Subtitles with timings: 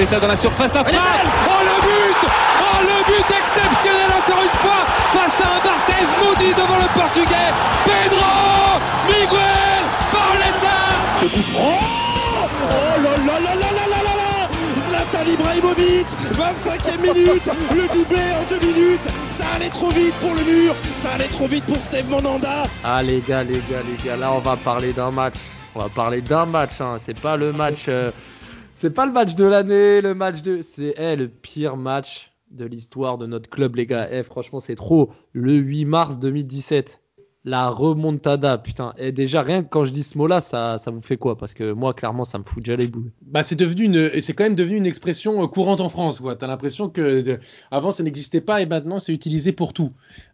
[0.00, 0.98] Pauletta dans la surface d'affaire.
[1.46, 2.20] Oh le but.
[2.24, 7.52] Oh le but exceptionnel encore une fois face à un Barthez maudit devant le portugais.
[7.84, 9.84] Pedro Miguel
[11.20, 11.78] Ce coup franc.
[12.32, 14.48] Oh là là là là là là là là.
[14.88, 17.42] Zlatan Ibrahimovic 25e minute.
[17.74, 19.08] Le doublé en deux minutes.
[19.28, 20.74] Ça allait trop vite pour le mur.
[21.02, 24.32] Ça allait trop vite pour Steve Monanda Ah les gars, les gars, les gars, là
[24.32, 25.34] on va parler d'un match.
[25.74, 26.96] On va parler d'un match, hein.
[27.04, 27.84] c'est pas le match...
[27.88, 28.10] euh,
[28.80, 30.62] c'est pas le match de l'année, le match de.
[30.62, 34.08] C'est eh, le pire match de l'histoire de notre club, les gars.
[34.10, 35.12] Eh, franchement, c'est trop.
[35.34, 37.02] Le 8 mars 2017.
[37.44, 38.92] La remontada, putain.
[38.98, 41.38] Et déjà, rien que quand je dis ce mot-là, ça, ça vous fait quoi?
[41.38, 43.12] Parce que moi, clairement, ça me fout déjà les boules.
[43.22, 43.90] Bah, c'est devenu
[44.36, 46.20] quand même devenu une expression euh, courante en France.
[46.20, 46.36] Quoi.
[46.36, 47.38] T'as l'impression que euh,
[47.70, 49.90] avant ça n'existait pas et maintenant c'est utilisé pour tout.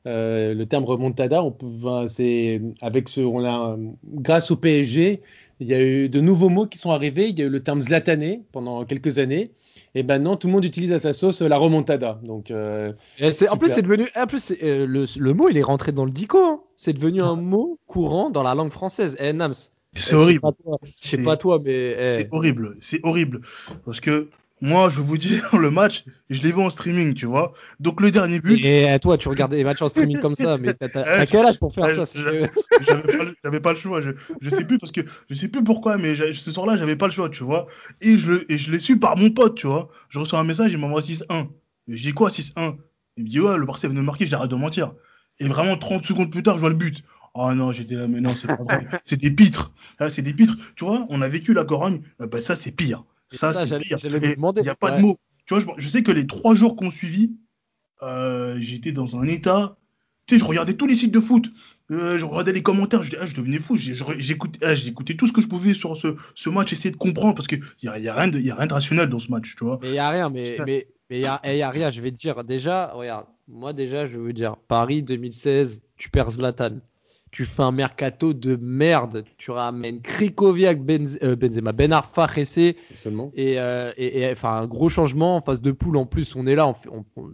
[0.06, 5.22] Euh, le terme remontada, on c'est avec ce, on grâce au PSG,
[5.60, 7.28] il y a eu de nouveaux mots qui sont arrivés.
[7.28, 9.50] Il y a eu le terme zlatané pendant quelques années.
[9.94, 12.20] Et maintenant, tout le monde utilise à sa sauce euh, la remontada.
[12.22, 14.06] Donc, euh, Et c'est- en plus, c'est devenu.
[14.14, 16.38] En plus, c'est, euh, le, le mot, il est rentré dans le dico.
[16.38, 16.60] hein.
[16.76, 19.16] C'est devenu un mot courant dans la langue française.
[19.20, 19.54] Eh, Nams.
[19.94, 20.40] C'est eh, horrible.
[20.42, 21.96] Je sais pas toi, je sais C'est- pas toi, mais.
[21.98, 22.76] eh, C'est horrible.
[22.80, 23.40] C'est horrible.
[23.86, 24.28] Parce que
[24.60, 27.52] moi, je vous dire, le match, je l'ai vu en streaming, tu vois.
[27.78, 30.56] Donc le dernier but, Et eh, toi, tu regardes les matchs en streaming comme ça,
[30.56, 30.88] mais t'as,
[31.22, 32.20] Eh, quel âge pour faire eh, ça
[32.80, 34.00] j'avais pas, le- j'avais pas le choix.
[34.00, 37.06] Je, je sais plus parce que je sais plus pourquoi, mais ce soir-là, j'avais pas
[37.06, 37.66] le choix, tu vois.
[38.00, 39.88] Et je le, et je l'ai su par mon pote, tu vois.
[40.08, 41.48] Je reçois un message, il m'envoie 6-1.
[41.88, 42.76] Je dis quoi 6-1
[43.16, 44.92] Il me dit ouais, le Barça vient de marquer, j'arrête de mentir.
[45.38, 47.04] Et vraiment 30 secondes plus tard, je vois le but.
[47.34, 48.86] Oh non, j'étais là, mais non, c'est pas vrai.
[49.04, 49.72] c'est des pitres.
[49.98, 50.56] Ah, c'est des pitres.
[50.74, 52.00] Tu vois, on a vécu la Corogne.
[52.18, 53.04] Ah bah, ça, c'est pire.
[53.28, 53.98] Ça, ça, c'est pire.
[54.04, 54.96] Il n'y a pas Ouais.
[54.98, 55.16] de mots.
[55.46, 57.36] Tu vois, je, je sais que les trois jours qu'on suivit,
[58.02, 59.76] euh, j'étais dans un état.
[60.26, 61.50] Tu sais, je regardais tous les sites de foot.
[61.92, 63.02] Euh, je regardais les commentaires.
[63.02, 63.76] Je, ah, je devenais fou.
[63.76, 67.34] J'écoutais ah, j'écoutais tout ce que je pouvais sur ce, ce match, essayer de comprendre.
[67.36, 69.30] Parce qu'il n'y a, y a, rien de- y a rien de rationnel dans ce
[69.30, 69.78] match, tu vois.
[69.82, 70.42] Mais il n'y a rien, mais
[71.10, 71.90] il y a, eh, a rien.
[71.90, 76.10] Je vais te dire déjà, regarde, moi déjà, je vais vous dire, Paris 2016, tu
[76.10, 76.80] perds Zlatan,
[77.32, 82.76] tu fais un mercato de merde, tu ramènes Krikoviak, Benz- euh, Benzema, Ben Arfa, Ressé,
[82.94, 83.30] seulement.
[83.34, 85.96] et, euh, et, et, enfin un gros changement en phase de poule.
[85.98, 87.28] En plus, on est là, on fait, on, on,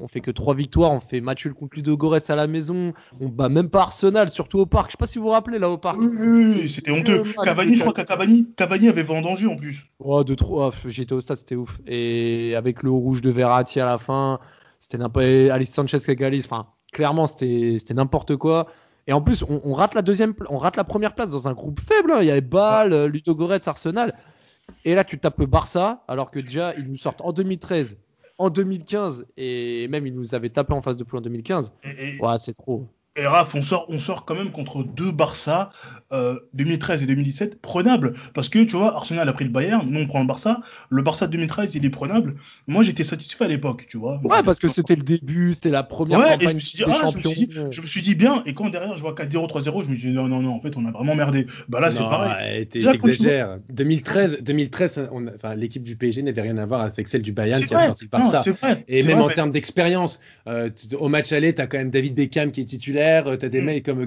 [0.00, 3.28] on fait que trois victoires, on fait match nul contre Ludogorets à la maison, on
[3.28, 4.88] bat même pas Arsenal, surtout au parc.
[4.90, 5.96] Je sais pas si vous vous rappelez là au parc.
[5.98, 7.18] Oui, oui, oui, c'était honteux.
[7.18, 9.86] Match Cavani, je crois qu'à Cavani, Cavani avait vendangé en plus.
[10.00, 10.64] Oh, de trop.
[10.64, 11.78] oh, J'étais au stade, c'était ouf.
[11.86, 14.38] Et avec le rouge de Verratti à la fin,
[14.80, 15.24] c'était n'importe.
[15.24, 16.44] Alice Sanchez qui égalise.
[16.46, 18.66] Enfin, clairement, c'était c'était n'importe quoi.
[19.06, 21.52] Et en plus, on, on rate la deuxième, on rate la première place dans un
[21.52, 22.12] groupe faible.
[22.12, 22.18] hein.
[22.20, 24.14] Il y avait Bâle, Ludogorets, Arsenal.
[24.84, 27.98] Et là, tu tapes le Barça, alors que déjà, ils nous sortent en 2013,
[28.38, 31.72] en 2015, et même ils nous avaient tapé en phase de poule en 2015.
[31.84, 32.86] Et, et- Ouais, c'est trop.
[33.20, 35.70] Et Raph, on sort, on sort quand même contre deux Barça,
[36.12, 38.14] euh, 2013 et 2017, prenables.
[38.34, 40.60] Parce que, tu vois, Arsenal a pris le Bayern, nous on prend le Barça.
[40.88, 42.34] Le Barça de 2013, il est prenable.
[42.66, 44.20] Moi, j'étais satisfait à l'époque, tu vois.
[44.24, 46.84] Ouais, parce que c'était le début, c'était la première Ouais, et je me suis dit,
[46.84, 49.02] des ah, je me suis dit, je me suis dit bien, et quand derrière je
[49.02, 51.46] vois 4-0, 3-0, je me dis non, non, non, en fait, on a vraiment merdé.
[51.68, 52.66] Bah là, c'est Non, pareil.
[52.66, 53.58] t'exagères.
[53.70, 57.32] 2013, 2013 on a- enfin, l'équipe du PSG n'avait rien à voir avec celle du
[57.32, 58.40] Bayern C'est qui a sorti par non, ça.
[58.40, 58.84] c'est vrai.
[58.88, 61.78] Et c'est même vrai, en mais- termes d'expérience, euh, au match aller, tu as quand
[61.78, 63.64] même David Beckham qui est titulaire, tu as des Mm.
[63.64, 64.06] mecs comme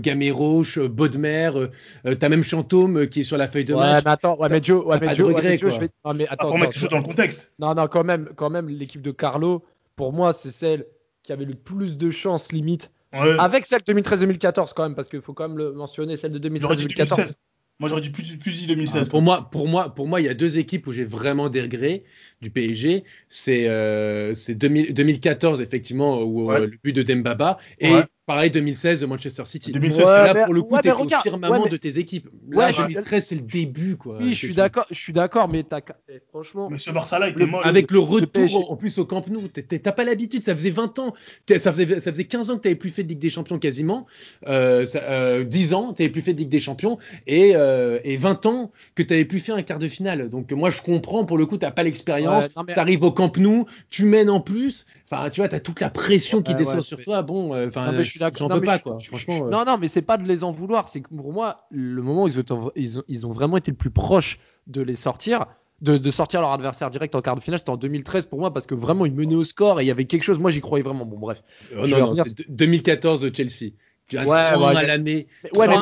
[0.88, 1.68] Bodmer, euh,
[2.06, 4.03] euh, tu as même Chantôme euh, qui est sur la feuille de Ouais, match.
[4.06, 5.90] mais attends, ouais, mais Joe, ouais, t'as mais Joe, ouais, regret, mais Joe, je vais.
[6.06, 7.52] Non, mais Ah, attends, faut remettre dans le contexte.
[7.59, 9.63] Non, non, quand même, quand même, l'équipe de Carlo,
[9.96, 10.86] pour moi, c'est celle
[11.24, 12.92] qui avait le plus de chances limite.
[13.13, 13.36] Ouais.
[13.40, 16.75] Avec celle 2013-2014 quand même, parce qu'il faut quand même le mentionner, celle de J'aurais
[16.75, 17.16] dit 2013-2014.
[17.18, 17.38] 2016.
[17.80, 19.09] Moi, j'aurais dit plus, plus dit Ah, 2016.
[19.09, 21.62] pour moi, pour moi, pour moi, il y a deux équipes où j'ai vraiment des
[21.62, 22.04] regrets
[22.42, 23.04] du PSG.
[23.30, 26.68] C'est euh, c'est 2000 2014 effectivement où euh, Ouais.
[26.68, 28.06] le but de Dembaba et Ouais.
[28.25, 29.72] Pareil 2016 de Manchester City.
[29.72, 31.78] 2016, C'est Ouais, là mais- pour le coup ouais, t'es au firmament ouais, mais- de
[31.78, 32.30] tes équipes.
[32.54, 34.18] Ouais, Là je- 2013 c'est le début quoi.
[34.22, 37.42] Oui, je suis d'accord, je suis d'accord, mais t'as, eh, franchement, Mais ce Barça-là, il
[37.42, 40.98] était avec le retour en plus au Camp Nou, t'as pas l'habitude, ça faisait 20
[41.00, 41.14] ans,
[41.58, 44.06] ça faisait, ça faisait 15 ans que t'avais plus fait de Ligue des Champions quasiment,
[44.48, 46.98] euh, ça- euh, 10 ans t'avais plus fait de Ligue des Champions
[47.28, 50.30] et, euh, et 20 ans que t'avais plus fait un quart de finale.
[50.30, 53.66] Donc moi je comprends, pour le coup t'as pas l'expérience, mais- t'arrives au Camp Nou,
[53.90, 56.98] tu mènes en plus, enfin tu vois t'as toute la pression qui descend ouais, sur
[57.00, 57.22] mais- toi.
[57.22, 58.50] Bon, euh, enfin suis d'accord.
[58.50, 58.98] j'en mais pas, quoi.
[59.00, 59.50] je- Franchement, je- euh.
[59.50, 60.89] Non, non, mais c'est pas de les en vouloir.
[60.89, 63.71] C'est que pour moi, le moment où ils ont, ils ont, ils ont vraiment été
[63.71, 65.45] le plus proche de les sortir,
[65.81, 68.54] de, de sortir leur adversaire direct en quart de finale, c'était en 2013 pour moi
[68.54, 70.39] parce que vraiment ils menaient au score et il y avait quelque chose.
[70.39, 71.06] Moi, j'y croyais vraiment.
[71.06, 71.44] Bon, bref.
[71.44, 73.74] Oh, Je non, vais non, revenir c'est 2014 de Chelsea.
[74.07, 75.27] Tu as Ouais, ouais, à l'année.
[75.56, 75.77] Ouais, mais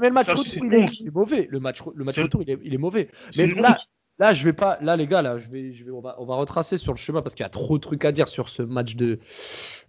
[0.00, 1.00] mais le match Ça retour, il, est, honte.
[1.00, 1.48] il est mauvais.
[1.50, 3.08] Le match, le match C'est- retour, il est, il est mauvais.
[3.36, 3.76] Mais là.
[4.18, 4.78] Là, je vais pas.
[4.80, 6.98] Là, les gars, là, je vais, je vais, on va, on va retracer sur le
[6.98, 9.18] chemin parce qu'il y a trop de trucs à dire sur ce match de.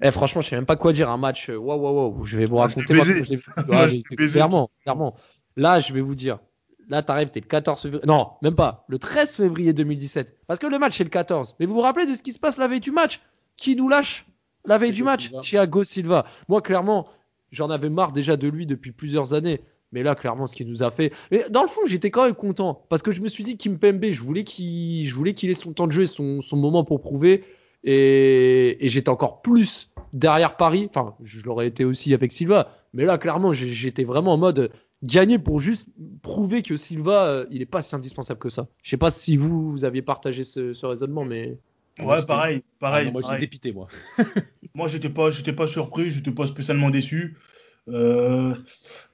[0.01, 1.09] Eh, franchement, je sais même pas quoi dire.
[1.09, 1.49] Un match.
[1.49, 2.23] euh, Waouh, waouh, waouh.
[2.25, 2.93] Je vais vous Moi, raconter.
[2.93, 3.05] moi,
[4.17, 4.31] baisé.
[4.31, 5.15] clairement, clairement.
[5.55, 6.39] Là, je vais vous dire.
[6.89, 8.03] Là, t'arrives, t'es le 14 février.
[8.07, 8.85] Non, même pas.
[8.87, 10.37] Le 13 février 2017.
[10.47, 11.55] Parce que le match, c'est le 14.
[11.59, 13.21] Mais vous vous rappelez de ce qui se passe la veille du match?
[13.57, 14.25] Qui nous lâche
[14.65, 15.25] la veille du match?
[15.27, 15.41] Silva.
[15.41, 16.25] Thiago Silva.
[16.47, 17.07] Moi, clairement,
[17.51, 19.61] j'en avais marre déjà de lui depuis plusieurs années.
[19.91, 21.11] Mais là, clairement, ce qu'il nous a fait.
[21.31, 22.85] Mais dans le fond, j'étais quand même content.
[22.89, 25.55] Parce que je me suis dit, Kim Pembe, je voulais qu'il je voulais qu'il ait
[25.55, 27.43] son temps de jeu et son, son moment pour prouver.
[27.83, 30.87] Et, et j'étais encore plus derrière Paris.
[30.93, 32.71] Enfin, je l'aurais été aussi avec Silva.
[32.93, 34.71] Mais là, clairement, j'étais vraiment en mode
[35.01, 35.85] gagner pour juste
[36.21, 38.67] prouver que Silva, euh, il est pas si indispensable que ça.
[38.83, 41.57] Je sais pas si vous, vous aviez partagé ce, ce raisonnement, mais.
[41.99, 43.05] Ouais, pareil, Ah pareil.
[43.05, 43.39] non, moi, j'étais pareil.
[43.39, 43.87] dépité, moi.
[44.75, 47.37] Moi, j'étais pas, j'étais pas surpris, j'étais pas spécialement déçu.
[47.87, 48.53] Euh,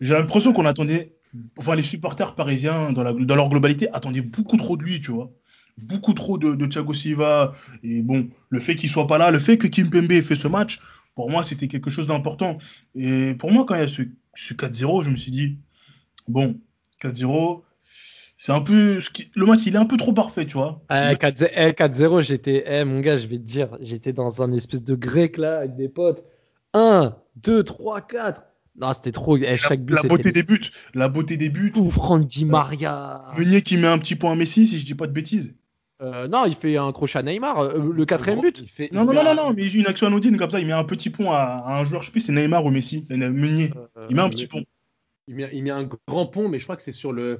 [0.02, 1.14] j'ai l'impression qu'on attendait,
[1.58, 5.12] enfin, les supporters parisiens, dans, la, dans leur globalité, attendaient beaucoup trop de lui, tu
[5.12, 5.32] vois.
[5.78, 7.54] Beaucoup trop de, de Thiago Silva.
[7.84, 10.36] Et bon, le fait qu'il soit pas là, le fait que Kim Pembe ait fait
[10.36, 10.80] ce match,
[11.16, 12.58] pour moi, c'était quelque chose d'important.
[12.96, 14.02] Et pour moi, quand il y a ce,
[14.34, 15.58] ce 4-0, je me suis dit,
[16.28, 16.58] bon,
[17.02, 17.62] 4-0,
[18.38, 20.82] c'est un peu, ce qui- le match, il est un peu trop parfait, tu vois.
[20.92, 24.52] Eh, 4-0, eh, 4-0, j'étais, eh, mon gars, je vais te dire, j'étais dans un
[24.54, 26.24] espèce de grec là avec des potes.
[26.74, 28.44] 1, 2, 3, 4.
[28.78, 29.38] Non, c'était trop.
[29.38, 31.72] eh, chaque but, la beauté des buts, la beauté des buts.
[31.74, 31.90] tout.
[31.92, 33.24] Franck Di Maria.
[33.38, 35.54] Meunier qui met un petit point à Messi, si je dis pas de bêtises.
[36.02, 37.60] Euh, non, il fait un crochet à Neymar.
[37.60, 38.60] euh, le quatrième but.
[38.60, 40.50] Il fait- Non, il non, fait non, un- non, non, mais une action anodine comme
[40.50, 42.66] ça, il met un petit point à, à un joueur, je sais plus, c'est Neymar
[42.66, 43.72] ou Messi, euh, Meunier.
[43.98, 44.64] Euh, Il met un petit pont.
[45.30, 47.40] Il met, il met un grand pont, mais je crois que c'est sur le.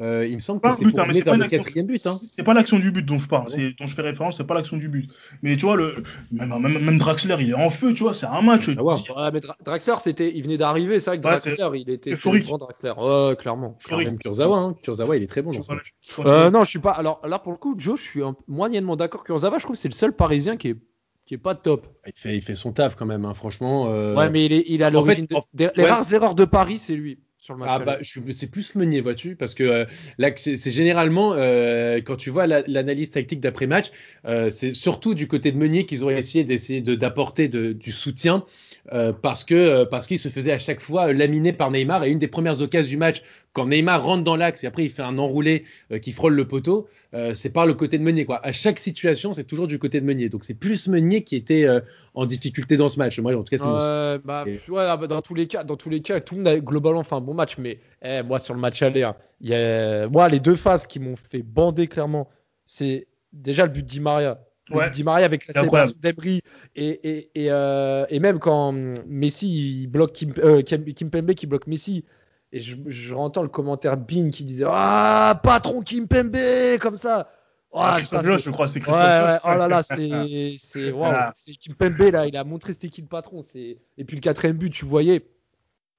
[0.00, 1.58] Euh, il me semble que c'est pour hein, mener vers le action.
[1.62, 2.06] quatrième but.
[2.06, 2.14] Hein.
[2.14, 4.54] C'est pas l'action du but dont je parle, Ah dont je fais référence, c'est pas
[4.54, 5.10] l'action du but.
[5.42, 8.26] Mais tu vois, le, même, même, même Draxler, il est en feu, tu vois, c'est
[8.26, 8.70] un match.
[8.76, 8.94] Ah ouais.
[8.94, 10.98] Ouais, mais Dra- Draxler, c'était, il venait d'arriver.
[10.98, 12.92] C'est vrai que Ouais, Draxler, il était le grand Draxler.
[13.38, 13.76] Clairement.
[13.84, 14.06] Euphorique.
[14.08, 14.76] Même Kurzawa, hein.
[14.82, 16.22] Kurzawa, il est très bon dans ce.
[16.24, 16.92] Euh, non, je suis pas.
[16.92, 18.34] Alors là, pour le coup, Joe, je suis un...
[18.48, 19.24] moyennement d'accord.
[19.24, 20.76] Kurzawa, je trouve que c'est le seul Parisien qui est
[21.24, 21.86] qui est pas top.
[22.06, 23.86] Il fait, il fait son taf quand même, hein, franchement.
[23.92, 25.28] euh, Ouais, mais il est, il a en l'origine.
[25.28, 25.90] fait, de- en- des- Les ouais.
[25.90, 27.70] rares erreurs de Paris, c'est lui sur le match.
[27.72, 27.98] Ah bah,
[28.30, 29.84] c'est plus Meunier, vois-tu, parce que euh,
[30.16, 33.90] là, c'est généralement euh, quand tu vois la- l'analyse tactique d'après match,
[34.26, 37.90] euh, c'est surtout du côté de Meunier qu'ils auraient essayé d'essayer de- d'apporter de, du
[37.90, 38.44] soutien.
[38.92, 42.02] Euh, parce que euh, parce qu'il se faisait à chaque fois euh, laminer par Neymar.
[42.04, 44.90] Et une des premières occasions du match quand Neymar rentre dans l'axe et après il
[44.90, 45.64] fait un enroulé
[46.00, 46.88] qui frôle le poteau
[47.34, 48.44] c'est par le côté de Meunier quoi.
[48.44, 50.28] À chaque situation c'est toujours du côté de Meunier.
[50.30, 51.66] Donc c'est plus Meunier qui était
[52.14, 53.18] en difficulté dans ce match.
[53.20, 55.64] Moi en tout cas mon- bah, Et- pff, ouais, ah bah, dans tous les cas,
[55.64, 58.22] dans tous les cas, tout le monde a globalement fait un bon match, mais eh,
[58.22, 61.42] moi sur le match aller, hein, y a, moi les deux phases qui m'ont fait
[61.42, 62.30] bander clairement,
[62.64, 64.30] c'est déjà le but de Di Maria.
[64.30, 64.90] Le Ouais.
[64.90, 66.40] Di Maria avec la célébration d'Emery
[66.76, 68.72] et, et, et, euh, et même quand
[69.06, 72.04] Messi il bloque Kim, euh, Kim, Kimpembe qui bloque Messi
[72.52, 76.36] et je, je entends le commentaire Bean qui disait ah patron Kimpembe
[76.80, 77.30] comme ça.
[77.74, 81.32] Ah, Ah, Christophe je crois, c'est Ouais, Christophe ouais, oh là là, c'est, Voilà.
[81.34, 83.40] c'est Kimpembe là, il a montré c'était qui le patron.
[83.42, 85.24] C'est, et puis le quatrième but, tu voyais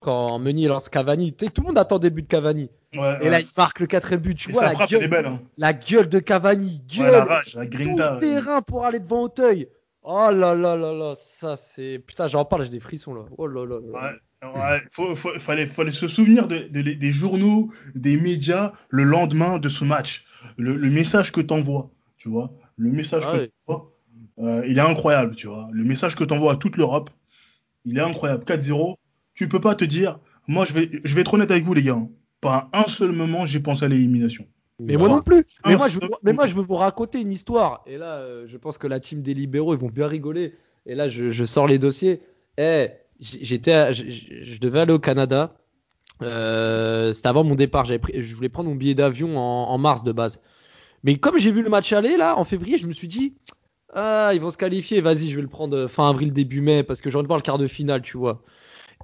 [0.04, 2.70] quand Meunier lance Cavani, tout le monde attend des buts de Cavani.
[2.96, 3.30] Ouais, Et ouais.
[3.30, 5.26] là, il marque le quatrième but, tu Et vois la frappe, gueule, belle.
[5.26, 5.40] Hein.
[5.58, 9.24] la gueule de Cavani, Ouais, gueule, la rage, la tout le terrain pour aller devant
[9.24, 9.68] Auteuil.
[10.04, 13.24] Oh là là là là, ça c'est, putain, j'en parle, j'ai des frissons là.
[13.38, 14.18] Oh là là là.
[14.44, 19.04] Ouais, ouais, faut, faut- fallait, fallait se souvenir de, de- des journaux, des médias le
[19.06, 20.26] lendemain de ce match.
[20.58, 22.52] Le, le message que t'envoies, tu vois.
[22.76, 23.52] Le message Ah que ouais.
[23.66, 23.92] t'envoies,
[24.40, 25.70] euh, il est incroyable, tu vois.
[25.72, 27.10] Le message que t'envoies à toute l'Europe,
[27.86, 28.44] il est incroyable.
[28.44, 28.96] 4-0,
[29.34, 31.82] tu peux pas te dire, moi je vais, je vais être honnête avec vous les
[31.84, 31.94] gars.
[31.94, 32.10] hein.
[32.42, 34.46] Pas un seul moment j'ai pensé à l'élimination.
[34.80, 35.46] Mais moi non plus.
[35.66, 37.84] Mais moi, je veux, seul- mais moi, je veux vous raconter une histoire.
[37.86, 40.56] Et là, euh, je pense que la team des libéraux, ils vont bien rigoler.
[40.88, 42.22] Et là, je, je sors les dossiers.
[42.58, 42.88] Eh,
[43.20, 45.56] j'étais, je, devais aller au Canada.
[46.22, 47.86] Euh, c'était avant mon départ.
[47.86, 50.42] J'avais pris, je voulais prendre mon billet d'avion en, en mars de base.
[51.04, 53.36] Mais comme j'ai vu le match aller là en février, je me suis dit,
[53.94, 55.02] ah, ils vont se qualifier.
[55.02, 57.28] Vas-y, je vais le prendre euh, fin avril, début mai, parce que j'ai envie de
[57.28, 58.42] voir le quart de finale, tu vois.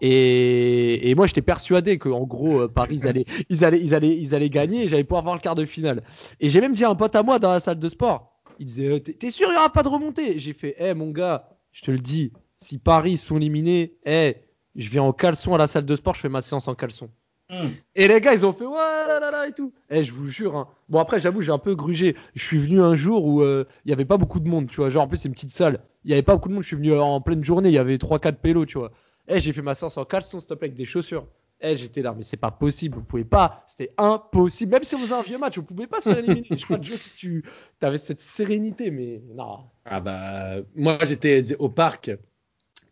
[0.02, 3.94] Et, et moi, j'étais persuadé que en gros, euh, Paris, ils allaient, ils allaient, ils
[3.96, 6.04] allaient, ils allaient gagner et j'allais pouvoir voir le quart de finale.
[6.40, 8.66] Et j'ai même dit à un pote à moi dans la salle de sport, il
[8.66, 10.40] disait, euh, t'es sûr, il n'y aura pas de remontée?
[10.40, 14.36] J'ai fait, eh mon gars, je te le dis, si Paris sont éliminés, eh,
[14.76, 17.10] je viens en caleçon à la salle de sport, je fais ma séance en caleçon.
[17.52, 17.72] Hum.
[17.96, 19.74] Et les gars, ils ont fait ouais là là là et tout.
[19.90, 20.56] Eh, je vous jure.
[20.56, 20.68] hein.
[20.88, 22.16] Bon après, j'avoue, j'ai un peu grugé.
[22.36, 24.76] Je suis venu un jour où euh, il y avait pas beaucoup de monde, tu
[24.76, 24.90] vois.
[24.90, 25.80] Genre en plus c'est une petite salle.
[26.06, 26.62] Il y avait pas beaucoup de monde.
[26.62, 27.70] Je suis venu euh, en pleine journée.
[27.70, 28.92] Il y avait 3-4 pélos, tu vois.
[29.30, 31.28] Eh, j'ai fait ma séance en caleçon, s'il te plaît, avec des chaussures.
[31.62, 34.72] Eh, j'étais là, mais c'est pas possible, vous pouvez pas, c'était impossible.
[34.72, 36.48] Même si vous avez un vieux match, vous pouvez pas se faire éliminer.
[36.50, 37.44] Je crois que Joe, si tu
[37.82, 39.66] avais cette sérénité, mais non.
[39.86, 42.12] Ah bah, moi j'étais au parc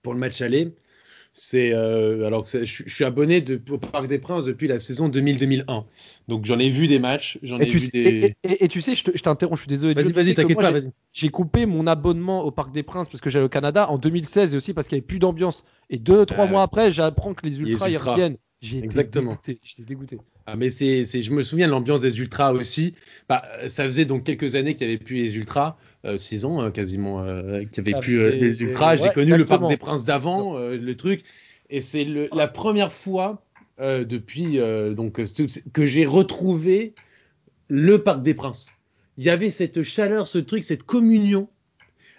[0.01, 0.75] pour le match aller.
[1.39, 4.79] C'est euh, alors que je, je suis abonné de, au Parc des Princes depuis la
[4.79, 5.86] saison 2000-2001.
[6.27, 8.36] Donc j'en ai vu des matchs, j'en ai Et tu, vu sais, des.
[8.44, 9.94] et, et- et tu sais, je te- je t'interromps, je suis désolé.
[9.94, 10.91] Vas-y, que t'inquiète pas, j'ai- vas-y.
[11.13, 14.53] J'ai coupé mon abonnement au Parc des Princes parce que j'allais au Canada en 2016
[14.56, 15.63] et aussi parce qu'il n'y avait plus d'ambiance.
[15.91, 18.13] Et deux, trois Ah, mois après, j'apprends que les Les ultras, ils ultras.
[18.13, 18.38] reviennent.
[18.62, 19.32] J'ai Exactement.
[19.32, 19.60] dégoûté.
[19.64, 20.18] J'étais dégoûté.
[20.48, 22.96] Ah mais c'est, c'est, je me souviens de l'ambiance des ultras aussi.
[23.28, 26.62] Bah, ça faisait donc quelques années qu'il n'y avait plus les ultras, euh, six ans
[26.62, 28.96] hein, quasiment, euh, qu'il n'y avait Ah, plus euh, les ultras.
[28.96, 29.46] J'ai connu le.
[29.46, 31.24] Parc des Princes d'avant, euh, le truc,
[31.70, 33.44] et c'est le, la première fois
[33.80, 35.26] euh, depuis euh, donc euh,
[35.74, 36.96] que j'ai retrouvé
[37.68, 38.72] le Parc des Princes.
[39.18, 41.50] Il y avait cette chaleur, ce truc, cette communion.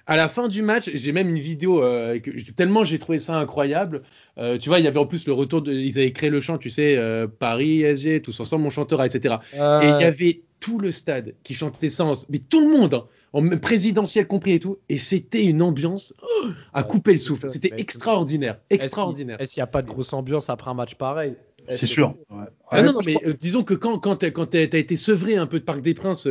[0.08, 3.36] À la fin du match, j'ai même une vidéo euh, que, tellement j'ai trouvé ça
[3.36, 4.02] incroyable.
[4.38, 6.40] Euh, tu vois, il y avait en plus le retour de, ils avaient créé le
[6.40, 9.36] chant, tu sais, euh, Paris, SG, tous ensemble, mon chanteur, etc.
[9.52, 12.94] Et il y avait tout le stade qui chantait ça, en- mais tout le monde,
[12.94, 14.78] hein, en présidentiel compris et tout.
[14.88, 17.48] Et c'était une ambiance oh, à Ouais, couper le souffle.
[17.48, 19.40] C'était extraordinaire, extraordinaire.
[19.40, 21.34] Est-ce qu'il n'y a pas de grosse ambiance après un match pareil?
[21.68, 22.16] C'est sûr.
[22.30, 22.44] Ouais.
[22.70, 25.46] Ah non, non, mais euh, disons que quand, quand t'as quand t'as- été sevré un
[25.46, 26.28] peu de Parc des Princes,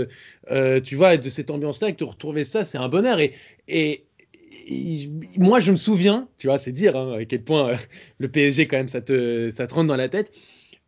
[0.52, 3.20] euh, tu vois, de cette ambiance-là, que tu retrouves ça, c'est un bonheur.
[3.20, 3.34] Et,
[3.68, 4.06] et,
[4.68, 7.76] et moi, je me souviens, tu vois, c'est dire hein, à quel point euh,
[8.20, 10.32] le PSG, quand même, ça te, ça te rentre dans la tête.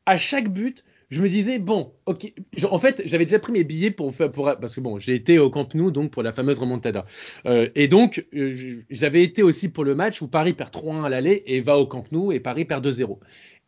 [0.05, 2.31] À chaque but, je me disais, bon, ok.
[2.69, 5.49] En fait, j'avais déjà pris mes billets pour pour, parce que bon, j'ai été au
[5.49, 7.05] Camp Nou, donc pour la fameuse remontada.
[7.45, 11.09] Euh, et donc, euh, j'avais été aussi pour le match où Paris perd 3-1 à
[11.09, 13.17] l'aller et va au Camp Nou et Paris perd 2-0.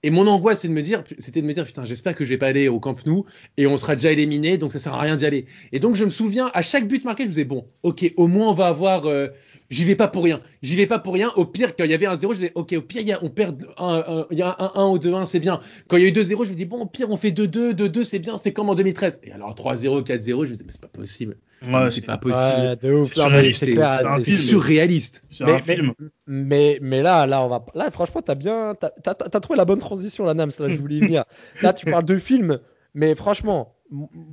[0.04, 2.80] Et mon angoisse, c'était de me dire, putain, j'espère que je vais pas aller au
[2.80, 3.26] Camp Nou
[3.58, 5.46] et on sera déjà éliminé, donc ça sert à rien d'y aller.
[5.72, 8.28] Et donc je me souviens, à chaque but marqué, je me disais, bon, ok, au
[8.28, 9.28] moins on va avoir, euh,
[9.70, 11.32] j'y vais pas pour rien, j'y vais pas pour rien.
[11.36, 13.30] Au pire, quand il y avait un 0 je me disais, ok, au pire, on
[13.30, 15.60] perd, un, il y un 1 ou 2-1, c'est bien.
[15.88, 17.74] Quand il y a eu 2-0, je me dis, bon, au pire, on fait 2-2,
[17.74, 19.20] 2-2, c'est bien, c'est comme en 2013.
[19.24, 21.38] Et alors 3-0, 4-0, je me disais, mais c'est pas possible.
[21.64, 22.38] Ouais, c'est pas possible.
[22.62, 23.78] Ouais, c'est surréaliste, c'est
[24.08, 24.38] un film.
[24.38, 25.24] surréaliste.
[25.40, 25.94] mais- un film.
[26.28, 27.66] Mais, mais là, là, on va.
[27.76, 28.76] Là, franchement, t'as bien.
[28.80, 30.52] T'as t'as- t'as trouvé la bonne transition, la Nams.
[30.60, 31.26] Là, je voulais y venir.
[31.62, 32.60] Là, tu parles de film,
[32.94, 33.76] mais franchement,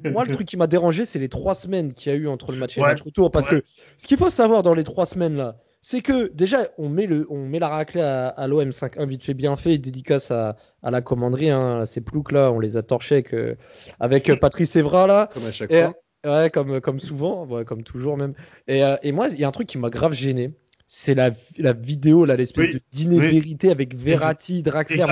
[0.04, 2.52] moi, le truc qui m'a dérangé, c'est les trois semaines qu'il y a eu entre
[2.52, 3.30] le match et Ouais, le match retour.
[3.30, 3.60] Parce ouais.
[3.60, 3.66] que
[3.96, 7.26] ce qu'il faut savoir dans les trois semaines là, c'est que déjà, on met, le,
[7.30, 10.90] on met la raclée à, à l'OM 5-1 vite fait, bien fait, dédicace à, à
[10.90, 11.50] la commanderie.
[11.50, 13.54] Hein, ces ploucs là, on les a torchés avec, euh,
[14.00, 15.28] avec euh, Patrice Evra là.
[15.32, 15.94] Comme à chaque Et, fois.
[16.24, 18.34] Ouais, comme, comme souvent, ouais, comme toujours même.
[18.66, 20.52] Et, euh, et moi, il y a un truc qui m'a grave gêné.
[20.86, 23.28] C'est la, la vidéo, là, l'espèce Oui, de dîner oui.
[23.28, 25.04] vérité avec Verratti, Draxler.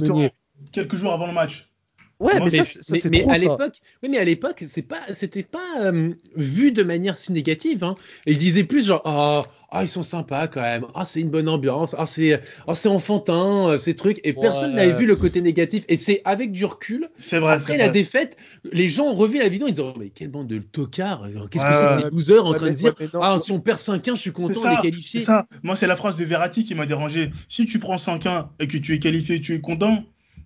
[0.00, 0.32] Meunier.
[0.70, 1.73] Quelques jours avant le match.
[2.20, 4.24] Ouais, mais, mais, ça, c'est- ça, mais- c'est mais trop à l'époque, oui, mais à
[4.24, 7.82] l'époque, c'est pas, c'était pas euh, vu de manière si négative.
[7.84, 7.96] Hein.
[8.26, 9.42] Ils disaient plus genre, ah,
[9.76, 10.86] ah, ils sont sympas quand même.
[10.94, 11.96] Ah, c'est une bonne ambiance.
[11.98, 14.20] Ah, c'est, ah, c'est enfantin, euh, ces trucs.
[14.22, 14.40] Et Ouais.
[14.40, 15.84] personne n'avait vu le côté négatif.
[15.88, 17.08] Et c'est avec du recul.
[17.16, 17.54] C'est vrai.
[17.54, 17.92] Après la vrai.
[17.92, 18.36] défaite,
[18.70, 21.26] les gens ont revu la vidéo, ils disent oh, mais quelle bande de tocards.
[21.50, 23.20] Qu'est-ce que c'est que ces losers en Ouais, train de dire ouais, mais non.
[23.22, 25.18] ah, si on perd 5-1, je suis content, on ça, est qualifié.
[25.20, 25.46] c'est ça.
[25.64, 27.30] Moi, c'est la phrase de Verratti qui m'a dérangé.
[27.48, 30.04] Si tu prends 5-1 et que tu es qualifié, tu es content,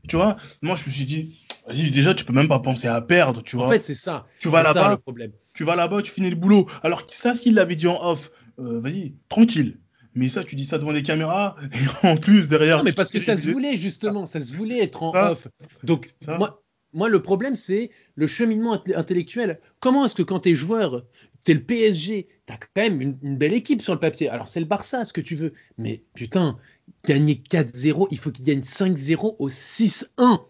[0.09, 0.37] tu vois.
[0.63, 3.57] Moi, je me suis dit, vas-y, déjà, tu peux même pas penser à perdre, tu
[3.57, 3.67] vois.
[3.67, 4.27] En fait, c'est ça.
[4.41, 5.33] tu vas là-bas, le problème.
[5.55, 6.67] tu vas là-bas, tu finis le boulot.
[6.83, 9.79] Alors que ça, s'il l'avait dit en off, euh, vas-y, tranquille.
[10.15, 11.55] Mais ça, tu dis ça devant les caméras,
[12.03, 12.79] et en plus, derrière.
[12.79, 15.33] Non, mais parce que ça se voulait justement, ça se voulait être en Ça.
[15.33, 15.49] off.
[15.85, 16.37] Donc Ça.
[16.39, 19.61] moi, moi le problème c'est le cheminement int- intellectuel.
[19.81, 21.05] Comment est-ce que quand t'es joueur,
[21.45, 24.29] t'es le PSG, t'as quand même une, une belle équipe sur le papier.
[24.29, 25.53] Alors c'est le Barça, ce que tu veux.
[25.77, 26.59] Mais putain,
[27.07, 30.41] gagner 4-0, il faut qu'il gagne 5-0 au 6-1.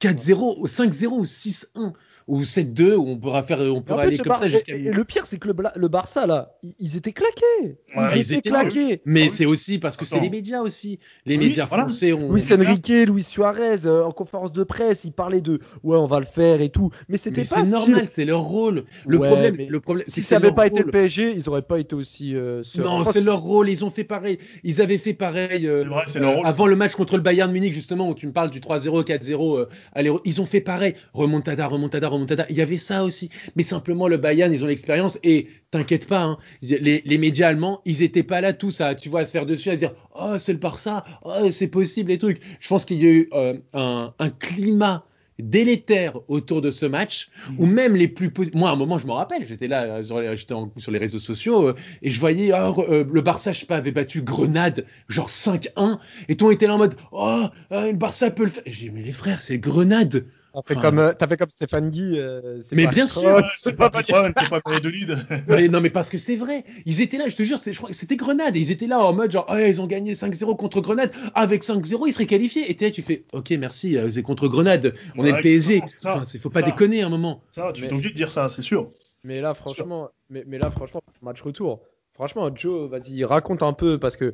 [0.00, 1.92] 4-0 au 5-0 ou 6-1
[2.28, 5.26] ou 7-2 où on pourra faire on pourra aller le comme ça jusqu'à le pire,
[5.26, 7.42] c'est que le, le Barça, là, ils, étaient claqués.
[7.62, 9.00] Ils Ouais, ils étaient là, claqués.
[9.04, 10.98] mais Ah c'est aussi parce que c'est les médias aussi.
[11.24, 11.84] Les Oui, médias voilà.
[11.84, 15.96] français ont Luis Enrique, Luis Suarez, euh, en conférence de presse, ils parlaient de ouais,
[15.96, 16.90] on va le faire et tout.
[17.08, 18.84] Mais c'était pas c'est normal, c'est leur rôle.
[19.06, 20.90] Le Ouais, problème, le problème, c'est Si ça n'avait pas été le.
[20.90, 22.34] PSG, ils auraient pas été aussi.
[22.34, 22.62] euh.
[22.78, 23.70] Non, c'est leur rôle.
[23.70, 24.38] Ils ont fait pareil.
[24.64, 28.08] Ils avaient fait pareil euh, vrai, rôle, avant le match contre le Bayern Munich, justement,
[28.08, 29.58] où tu me parles du 3-0, 4-0.
[29.58, 30.94] euh, allez, ils ont fait pareil.
[31.12, 32.46] Remontada, remontada, remontada.
[32.50, 33.30] Il y avait ça aussi.
[33.54, 35.18] Mais simplement, le Bayern, ils ont l'expérience.
[35.22, 39.08] Et t'inquiète pas, hein, les, les médias allemands, ils étaient pas là tous à, tu
[39.08, 42.10] vois, à se faire dessus, à se dire, oh, c'est le Barça, oh, c'est possible,
[42.10, 42.40] les trucs.
[42.60, 45.04] Je pense qu'il y a eu euh, un, un climat
[45.38, 49.12] délétère autour de ce match, ou même les plus moi à un moment je me
[49.12, 52.52] rappelle j'étais là euh, sur les, j'étais sur les réseaux sociaux euh, et je voyais
[52.52, 56.74] euh, le Barça je sais pas avait battu Grenade genre 5-1 et monde était là
[56.74, 59.58] en mode oh euh, le Barça peut le faire j'ai dit mais les frères c'est
[59.58, 60.24] Grenade
[60.56, 62.18] T'as fait, Enfin, comme, euh, t'as fait comme Stéphane Guy.
[62.18, 63.46] euh, c'est Mais pas bien sûr.
[63.58, 65.14] C'est pas Patron, c'est pas de lead.
[65.48, 66.64] Mais non, mais parce que c'est vrai.
[66.86, 68.56] Ils étaient là, je te jure, c'est- je crois que c'était Grenade.
[68.56, 71.10] Et ils étaient là en mode genre, oh, ils ont gagné 5-0 contre Grenade.
[71.34, 72.70] Avec 5-0, ils seraient qualifiés.
[72.70, 74.94] Et t'es là, tu fais, ok, merci, euh, c'est contre Grenade.
[75.18, 75.82] On est le PSG.
[75.98, 76.16] ça.
[76.16, 76.66] Enfin, faut pas Ça.
[76.66, 77.42] déconner à un moment.
[77.52, 78.88] Ça, tu Mais- es obligé de dire ça, c'est sûr.
[79.24, 81.80] Mais là, franchement, mais, mais là, franchement, match retour.
[82.14, 84.32] Franchement, Joe, vas-y, raconte un peu parce que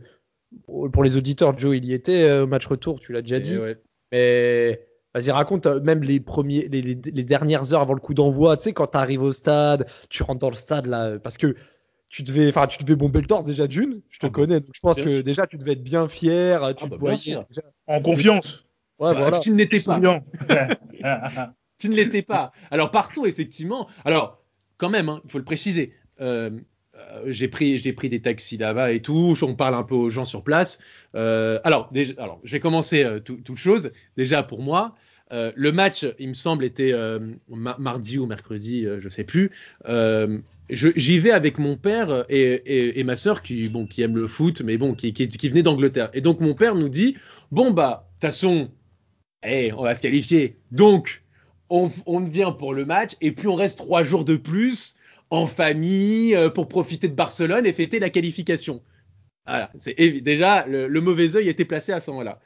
[0.93, 3.55] pour les auditeurs, Joe, il y était au match retour, tu l'as déjà dit.
[3.55, 3.77] Et ouais.
[4.13, 4.81] Mais
[5.15, 8.57] vas-y, raconte euh, même les premiers, les, les- les dernières heures avant le coup d'envoi.
[8.57, 11.55] Tu sais, quand tu arrives au stade, tu rentres dans le stade là, parce que
[12.09, 14.01] tu devais, enfin, tu devais bomber le torse déjà d'une.
[14.11, 15.25] Je te Ah bah, connais, donc je pense que sûr.
[15.25, 16.61] déjà tu devais être bien fier.
[16.77, 17.45] Tu Ah bah, bien voyais sûr.
[17.49, 17.63] déjà.
[17.87, 18.67] En confiance.
[18.99, 19.39] Ouais, voilà.
[19.41, 19.99] Tu ne l'étais pas.
[21.79, 22.53] Tu ne l'étais pas.
[22.71, 23.89] Alors partout, effectivement.
[24.05, 24.41] Alors,
[24.77, 25.95] quand même, hein, il faut le préciser.
[26.21, 26.51] euh,
[26.95, 29.35] euh, j'ai pris, j'ai des taxis là-bas et tout.
[29.43, 30.79] On parle un peu aux gens sur place.
[31.15, 31.91] Euh, alors,
[32.53, 33.93] vais commencer euh, tout- toute chose.
[34.17, 34.95] Déjà pour moi,
[35.33, 36.93] euh, le match, il me semble, était
[37.49, 39.51] ma- mardi ou mercredi, je sais plus.
[40.71, 44.77] J'y vais avec mon père et, ma sœur qui, bon, qui aime le foot, mais
[44.95, 46.11] qui, qui, venait d'Angleterre.
[46.13, 47.17] Et donc mon père nous dit,
[47.51, 48.71] bon bah, de toute façon,
[49.45, 50.57] eh, on va se qualifier.
[50.71, 51.23] Donc,
[51.69, 54.97] on, on vient pour le match et puis on reste trois jours de plus
[55.33, 58.83] en famille euh, pour profiter de Barcelone et fêter la qualification.
[59.47, 62.39] Voilà, c'est déjà le, mauvais œil était placé à ce moment-là.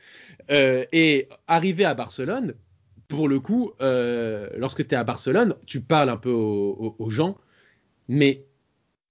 [0.50, 2.54] Euh, et arrivé à Barcelone,
[3.08, 7.36] pour le coup, euh, lorsque tu es à Barcelone, tu parles un peu aux gens,
[8.08, 8.46] mais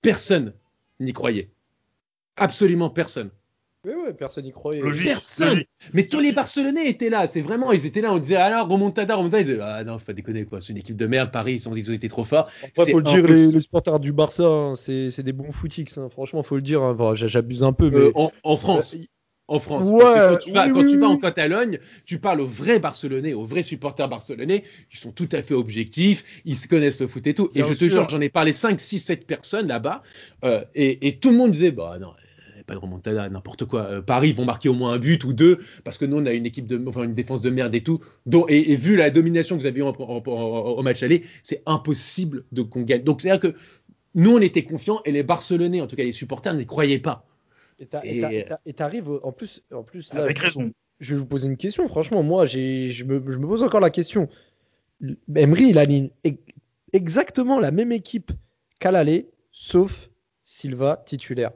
[0.02, 0.54] personne
[1.02, 1.52] n'y croyait.
[2.38, 3.30] Absolument personne.
[3.86, 4.82] Oui, personne n'y croyait.
[4.82, 5.06] Logique.
[5.06, 5.50] Personne.
[5.50, 5.70] logique.
[5.94, 7.28] Mais tous les Barcelonais étaient là.
[7.28, 8.14] C'est vraiment, ils étaient là.
[8.14, 9.42] On disait alors remontada, remontada.
[9.42, 10.62] Ils disaient ah non, faut pas déconner quoi.
[10.62, 11.32] C'est une équipe de merde.
[11.32, 12.50] Paris, ils, sont, ils ont été trop forts.
[12.64, 15.98] Après, faut le dire, les, supporters du Barça, hein, c'est des bons footix.
[15.98, 16.10] hein.
[16.12, 16.82] Franchement, faut le dire.
[16.82, 16.94] hein.
[16.94, 18.94] Bon, J'abuse un peu, mais Euh, en, en France.
[18.96, 19.00] Euh,
[19.48, 19.86] En France.
[19.86, 21.14] Ouais, Parce que quand tu vas, oui, quand oui, tu vas oui.
[21.14, 21.78] en Catalogne,
[22.08, 26.42] tu parles aux vrais Barcelonais, aux vrais supporters barcelonais, ils sont tout à fait objectifs,
[26.46, 27.50] ils se connaissent le foot et tout.
[27.54, 27.90] Bien et je te sûr.
[27.90, 30.02] jure, j'en ai parlé 5, 6, 7 personnes là-bas,
[30.46, 32.14] euh, et, et tout le monde disait, bah non,
[32.66, 33.82] pas de remontada, n'importe quoi.
[33.86, 36.34] Euh, Paris vont marquer au moins un but ou deux, parce que nous, on a
[36.34, 38.00] une équipe de, enfin, une défense de merde et tout.
[38.26, 41.04] dont- et, et vu la domination que vous avez eue en- en- en- au match
[41.04, 43.04] aller, c'est impossible de qu'on gagne.
[43.04, 43.58] Donc, c'est-à-dire que
[44.16, 47.26] nous, on était confiants, et les Barcelonais, en tout cas les supporters, n'y croyaient pas.
[48.04, 50.72] Et t'arrives en plus, en plus là, Avec je- raison.
[51.02, 51.88] je vais vous poser une question.
[51.90, 54.30] Franchement, moi, j'ai, je me, je me pose encore la question.
[55.36, 56.10] Emery, il aligne
[56.94, 58.32] exactement la même équipe
[58.80, 60.10] qu'à l'aller, sauf
[60.44, 61.52] Silva titulaire.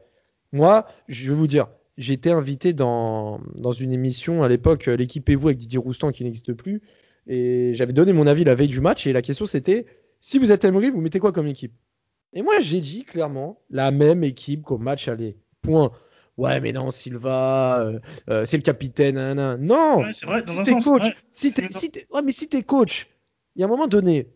[0.52, 4.96] Moi, je vais vous dire, j'ai été invité dans, dans une émission à l'époque, euh,
[4.96, 6.82] l'équipe et vous avec Didier Roustan qui n'existe plus,
[7.28, 9.86] et j'avais donné mon avis la veille du match, et la question c'était,
[10.22, 11.74] si vous êtes Emery, vous mettez quoi comme équipe?
[12.34, 15.38] Et moi, j'ai dit clairement la même équipe qu'au match aller.
[15.62, 15.92] Point.
[16.38, 19.16] Ouais, mais non, Silva, euh, euh, c'est le capitaine.
[19.16, 19.62] nan, nan.
[19.62, 20.84] Non, Ouais, c'est vrai, dans si un t'es sens.
[20.86, 23.10] coach, t'es, si t'es- ouais, mais si t'es coach,
[23.56, 24.28] il y a un moment donné,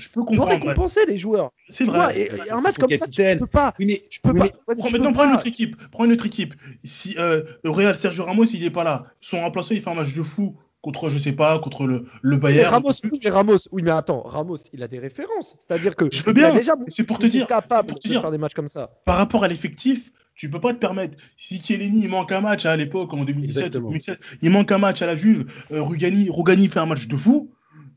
[0.00, 0.50] Je peux tu dois comprendre.
[0.50, 0.70] ouais.
[0.70, 1.50] récompenser les joueurs.
[1.68, 2.18] C'est Tu vrai.
[2.18, 3.74] et, un match comme ça, tu, tu peux pas.
[3.78, 4.44] Oui, mais, Tu peux oui, pas.
[4.44, 5.76] mais- ouais, mais Prends, tu maintenant, prends une autre équipe.
[5.90, 6.54] Prends une autre équipe.
[6.84, 9.04] Si euh, le Real Sergio Ramos, il est pas là.
[9.20, 12.36] Son remplaçant, il fait un match de fou contre, je sais pas, contre le, le
[12.36, 12.72] Mais Bayern.
[12.74, 15.56] Ramos, oui, mais Ramos, oui, mais attends, Ramos, il a des références.
[15.68, 16.52] C'est-à-dire que Je veux bien,
[16.88, 18.20] c'est pour te dire, capable c'est pour te de dire.
[18.22, 18.90] faire des matchs comme ça.
[19.04, 21.16] Par rapport à l'effectif, tu peux pas te permettre.
[21.36, 23.88] Si Chiellini, il manque un match hein, à l'époque, en 2017 Exactement.
[23.90, 27.16] 2016, il manque un match à la Juve, euh, Rugani, Rugani fait un match de
[27.16, 27.52] fou.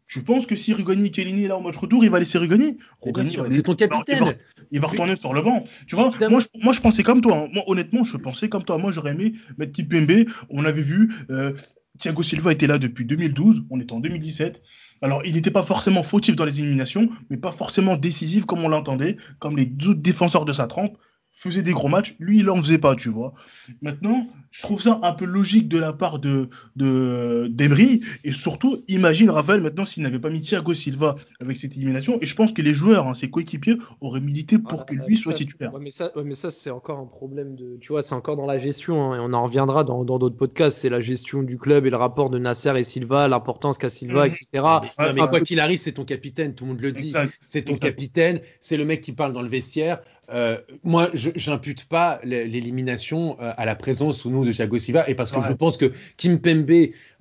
[0.08, 2.78] Je pense que si Rugani, Chiellini est là au match retour, il va laisser Rugani.
[3.02, 4.18] Rugani c'est ton capitaine.
[4.20, 4.34] Il va,
[4.72, 5.64] il va retourner sur le banc.
[5.88, 7.38] Tu vois, moi je, moi je pensais comme toi.
[7.38, 7.48] hein.
[7.54, 8.78] Moi honnêtement, je pensais comme toi.
[8.78, 10.26] Moi j'aurais aimé mettre Kipembe.
[10.50, 11.54] On avait vu, euh,
[11.98, 13.64] Thiago Silva était là depuis 2012.
[13.70, 14.62] On est en 2017.
[15.02, 18.70] Alors il n'était pas forcément fautif dans les éliminations, mais pas forcément décisif comme on
[18.70, 20.98] l'entendait, comme les autres défenseurs de sa trempe
[21.50, 22.16] faisaient des gros matchs.
[22.20, 23.34] Lui il en faisait pas, tu vois.
[23.82, 28.84] Maintenant, je trouve ça un peu logique de la part de de d'Emery et surtout
[28.88, 32.52] imagine Rafael maintenant s'il n'avait pas mis Thiago Silva avec cette élimination et je pense
[32.52, 35.74] que les joueurs, hein, ses coéquipiers auraient milité pour Ah, que bah, lui soit titulaire.
[35.74, 37.78] Ouais, mais ça, ouais, mais ça c'est encore un problème de.
[37.82, 40.78] Tu vois, c'est encore dans la gestion, hein, et on en reviendra dans d'autres podcasts.
[40.80, 44.28] C'est la gestion du club et le rapport de Nasser et Silva, l'importance qu'a Silva,
[44.28, 44.32] Mhm.
[44.34, 44.48] etc.
[45.00, 47.14] Non, mais quoi qu'il arrive, c'est ton capitaine, tout le monde le dit.
[47.46, 47.88] C'est ton Exact.
[47.88, 50.00] capitaine, c'est le mec qui parle dans le vestiaire.
[50.32, 55.08] Euh, moi, j'impute pas l'é- l'élimination euh, à la présence ou non de Thiago Silva,
[55.10, 55.46] et parce que Ouais.
[55.48, 56.72] je pense que Kim Pembe,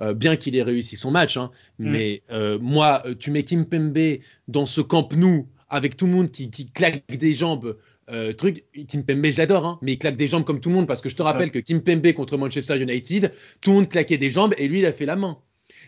[0.00, 1.90] euh, bien qu'il ait réussi son match, hein, Mm.
[1.90, 3.98] mais euh, moi, tu mets Kim Pembe
[4.48, 7.76] dans ce camp nous avec tout le monde qui, qui claque des jambes.
[8.36, 10.86] Truc, Kim Pembe, je l'adore, hein, mais il claque des jambes comme tout le monde
[10.86, 14.18] parce que je te rappelle que Kim Pembe contre Manchester United, tout le monde claquait
[14.18, 15.38] des jambes et lui, il a fait la main.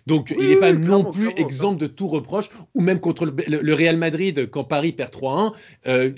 [0.07, 3.01] Donc Oui, il n'est pas oui, non plus clairement, exempt de tout reproche, ou même
[3.01, 5.53] contre le, le- le Real Madrid, quand Paris perd 3-1,
[5.89, 6.13] euh,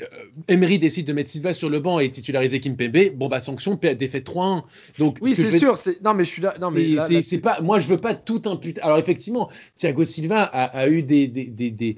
[0.48, 4.27] Emery décide de mettre Silva sur le banc et titulariser Kimpembe, bon bah sanction, défaite
[4.29, 4.64] 3-1.
[4.98, 5.79] Donc Oui, c'est sûr.
[5.79, 6.55] c'est- Non, mais je suis là.
[6.61, 8.81] Non, mais c'est pas, moi, je veux pas tout imputer.
[8.83, 11.96] Alors, effectivement, Thiago Silva a, a eu des, des, des, des,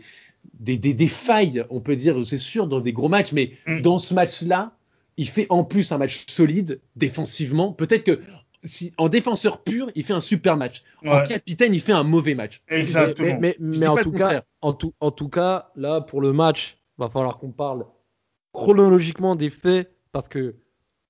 [0.61, 3.81] des, des- des failles, on peut dire, c'est sûr, dans des gros matchs, mais Mm.
[3.81, 4.76] dans ce match-là,
[5.16, 7.72] il fait en plus un match solide défensivement.
[7.72, 8.20] Peut-être que
[8.62, 10.83] si, en défenseur pur, il fait un super match.
[11.07, 12.62] En capitaine, il fait un mauvais match.
[12.68, 13.38] exactement.
[13.40, 14.42] Mais, en tout cas, contraire.
[14.61, 17.87] en tout, en tout cas, là pour le match, va falloir qu'on parle
[18.53, 20.57] chronologiquement des faits parce que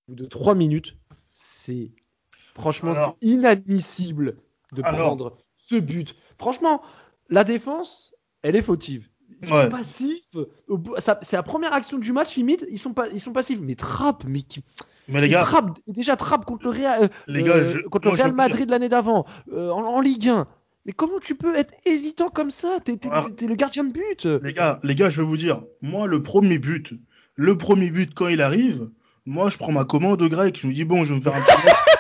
[0.09, 0.97] au bout de trois minutes,
[1.33, 1.91] c'est
[2.55, 4.37] franchement Alors- inadmissible
[4.73, 6.15] de Alors- prendre ce but.
[6.39, 6.83] Franchement,
[7.29, 9.09] la défense, elle est fautive.
[9.43, 9.69] Ils sont Ouais.
[9.69, 10.23] passifs.
[11.23, 12.65] C'est la première action du match limite.
[12.71, 13.59] Ils sont pas, ils sont passifs.
[13.61, 14.63] Mais Trapp, mais qui,
[15.09, 18.17] Mais les gars, Trapp, déjà Trapp contre le Real, euh, les gars, je- contre moi,
[18.17, 20.47] le Real Madrid l'année d'avant, euh, en, en Ligue 1.
[20.87, 22.79] Mais comment tu peux être hésitant comme ça?
[22.85, 22.99] T'es
[23.47, 24.25] le gardien de but.
[24.43, 26.93] Les gars, les gars, je vais vous dire, moi, le premier but,
[27.35, 28.89] le premier but, quand il arrive,
[29.27, 30.59] moi, je prends ma commande grec.
[30.61, 31.53] Je me dis, bon, je vais me faire un petit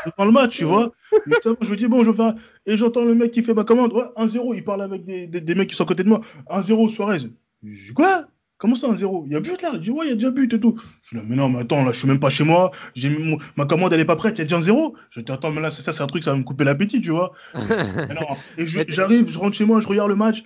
[0.07, 0.93] devant le match, tu vois.
[1.27, 2.25] Justement, je me dis, bon, je vais.
[2.67, 3.93] Et j'entends le mec qui fait ma commande.
[3.93, 4.55] Ouais, 1-0.
[4.55, 6.21] Il parle avec des, des, des mecs qui sont à côté de moi.
[6.51, 7.19] 1-0, Suarez.
[7.63, 8.27] Je dis, quoi?
[8.59, 9.71] Comment ça, 1-0 Il y a but là?
[9.75, 10.79] Il dit, ouais, il y a déjà but et tout.
[11.03, 12.71] Je dis, mais non, mais attends, là, je suis même pas chez moi.
[12.95, 14.37] J'ai mon- Ma commande, elle est pas prête.
[14.37, 14.95] Il y a déjà un 0.
[15.11, 17.01] Je dis, attends, mais là, c'est ça, c'est un truc, ça va me couper l'appétit,
[17.01, 17.33] tu vois.
[17.55, 18.37] Non.
[18.59, 20.45] Et j'arrive, je rentre chez moi, je regarde le match,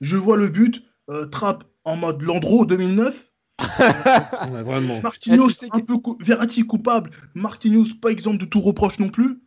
[0.00, 3.25] je vois le but, euh, Trapp en mode Landreau 2009,
[3.60, 5.00] Ouais, vraiment.
[5.02, 9.40] Marquinhos que- un peu cou- Verratti coupable, Marquinhos pas exemple de tout reproche non plus.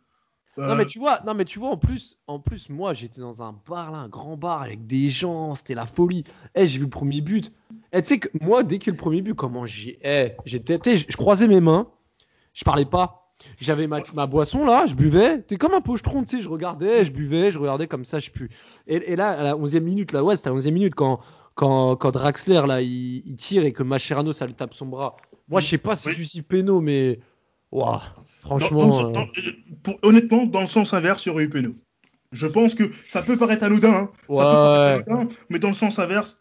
[0.58, 3.20] Non Euh, mais tu vois, non mais tu vois en plus, en plus moi j'étais
[3.20, 6.24] dans un bar là, un grand bar avec des gens, c'était la folie.
[6.56, 7.52] Eh j'ai vu le premier but.
[7.92, 11.06] Eh tu sais que moi dès que le premier but, comment j'ai, eh j'étais, je
[11.08, 11.88] je croisais mes mains,
[12.52, 13.32] je parlais pas.
[13.58, 15.40] J'avais ma, ma boisson là, je buvais.
[15.40, 18.28] T'es comme un pochetron, tu sais, je regardais, je buvais, je regardais comme ça, je
[18.30, 18.50] pue.
[18.86, 21.20] Et, et là, à la 11e minute, là, ouais, c'était à la 11e minute quand,
[21.60, 25.16] quand, quand Draxler là, il, il tire et que Mascherano ça lui tape son bras.
[25.46, 26.26] Moi, je sais pas si Oui.
[26.26, 27.20] suis péno, mais.
[27.70, 28.00] Waouh,
[28.40, 28.86] franchement.
[28.86, 29.28] dans- euh, dans-
[29.82, 31.74] pour- honnêtement, dans le sens inverse, il y aurait eu péno.
[32.32, 35.74] Je pense que ça peut paraître anodin, hein, ça peut paraître anodin, mais dans le
[35.74, 36.38] sens inverse,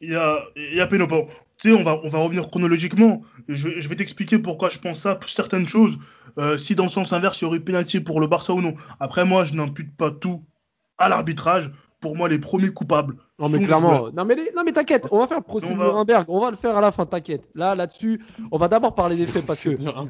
[0.00, 1.06] il y a, il y a péno.
[1.08, 1.26] Bon,
[1.58, 3.22] tu sais, on va, on va revenir chronologiquement.
[3.48, 5.98] Je vais, je vais t'expliquer pourquoi je pense ça, pour certaines choses.
[6.38, 8.60] Euh, si dans le sens inverse, il y aurait eu pénalty pour le Barça ou
[8.62, 8.74] non.
[9.00, 10.44] Après, moi, je n'impute pas tout
[10.96, 11.72] à l'arbitrage.
[12.00, 13.16] Pour moi, les premiers coupables.
[13.38, 15.74] Non mais clairement, non mais, les- non mais t'inquiète, on va faire le procès On
[15.74, 17.42] de va- Nuremberg, on va le faire à la fin, t'inquiète.
[17.54, 19.70] Là, là-dessus, on va d'abord parler des faits parce que.
[19.80, 20.06] Non, non,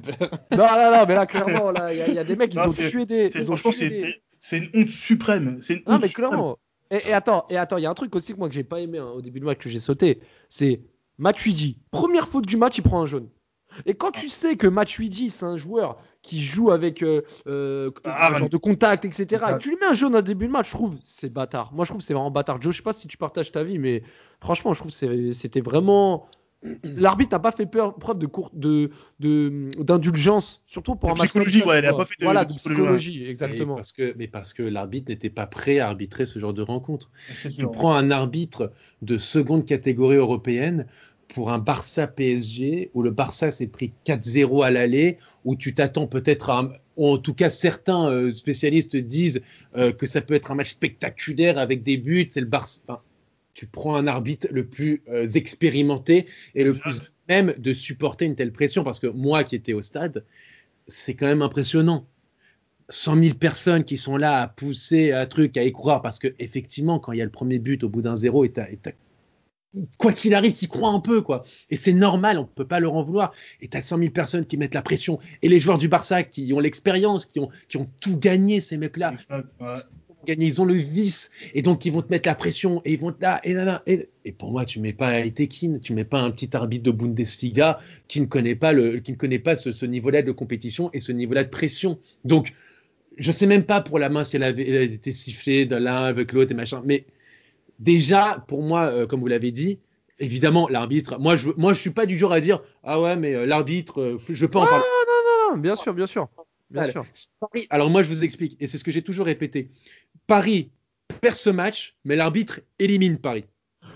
[0.52, 2.66] non, mais là, clairement, là, il y, a- il y a des mecs, ils Non,
[2.68, 3.30] ont c'est- tué des.
[3.30, 5.58] C'est- ils ont Franchement, tué c'est des- c'est- une honte suprême.
[5.62, 6.28] C'est une Non honte mais suprême.
[6.28, 6.58] clairement.
[6.92, 8.64] Et, et attends, et attends, il y a un truc aussi que moi que j'ai
[8.64, 10.80] pas aimé hein, au début du match que j'ai sauté, c'est
[11.18, 11.78] Matuidi.
[11.90, 13.28] Première faute du match, il prend un jaune.
[13.86, 18.32] Et quand tu sais que Matuidi, c'est un joueur qui joue avec euh, euh, Ah,
[18.34, 19.42] un genre de contact, etc.
[19.54, 21.72] Et tu lui mets un jaune au début de match, je trouve c'est bâtard.
[21.72, 22.60] Moi, je trouve que c'est vraiment bâtard.
[22.60, 24.02] Joe, je sais pas si tu partages ta vie, mais
[24.40, 24.90] franchement, je trouve
[25.32, 26.28] c'était vraiment.
[26.84, 31.16] L'arbitre n'a pas fait peur, preuve de cour- de de- d'indulgence, surtout pour De un
[31.16, 31.28] match.
[31.30, 32.00] psychologie, ouais, il a vois.
[32.00, 33.76] pas fait de- Voilà, de psychologie, exactement.
[33.76, 37.10] parce que, mais parce que l'arbitre n'était pas prêt à arbitrer ce genre de rencontre.
[37.56, 40.86] Tu prends un arbitre de seconde catégorie européenne
[41.34, 46.06] pour un Barça PSG où le Barça s'est pris 4-0 à l'aller, où tu t'attends
[46.06, 49.42] peut-être à un- en tout cas certains euh, spécialistes disent
[49.76, 52.82] euh, que ça peut être un match spectaculaire avec des buts, c'est le Barça.
[52.86, 53.00] enfin,
[53.54, 58.34] tu prends un arbitre le plus euh, expérimenté et le plus même de supporter une
[58.36, 60.24] telle pression parce que moi qui étais au stade,
[60.88, 62.06] c'est quand même impressionnant.
[62.88, 66.28] 100 000 personnes qui sont là à pousser un truc, à y croire, parce que
[66.40, 68.66] effectivement, quand il y a le premier but au bout d'un zéro, et t'as-
[69.98, 71.44] quoi qu'il arrive, tu crois un peu, quoi.
[71.70, 73.32] Et c'est normal, on peut pas leur en vouloir.
[73.60, 75.18] Et t'as 100 000 personnes qui mettent la pression.
[75.42, 78.76] Et les joueurs du Barça qui ont l'expérience, qui ont, qui ont tout gagné, ces
[78.76, 79.72] mecs-là, ouais.
[80.26, 82.98] gagné, ils ont le vice, et donc ils vont te mettre la pression, et ils
[82.98, 86.04] vont te là, et là, et, et pour moi, tu mets pas Etekin, tu mets
[86.04, 87.78] pas un petit arbitre de Bundesliga
[88.08, 91.00] qui ne connaît pas le, qui ne connaît pas ce, ce niveau-là de compétition et
[91.00, 91.98] ce niveau-là de pression.
[92.24, 92.52] Donc,
[93.16, 95.76] je sais même pas pour la main si elle avait, elle avait été sifflée de
[95.76, 97.04] l'un avec l'autre et machin, mais
[97.80, 99.80] déjà, pour moi, euh, comme vous l'avez dit,
[100.20, 103.34] évidemment, l'arbitre, moi, je, moi, je suis pas du genre à dire, ah ouais, mais
[103.34, 104.84] euh, l'arbitre, euh, je peux en parler.
[105.50, 106.28] Non, bien sûr, bien sûr.
[106.70, 106.92] Bien Voilà.
[106.92, 107.04] sûr.
[107.40, 109.70] Paris- alors moi je vous explique, et c'est ce que j'ai toujours répété.
[110.28, 110.70] Paris
[111.20, 113.44] perd ce match, mais l'arbitre élimine Paris.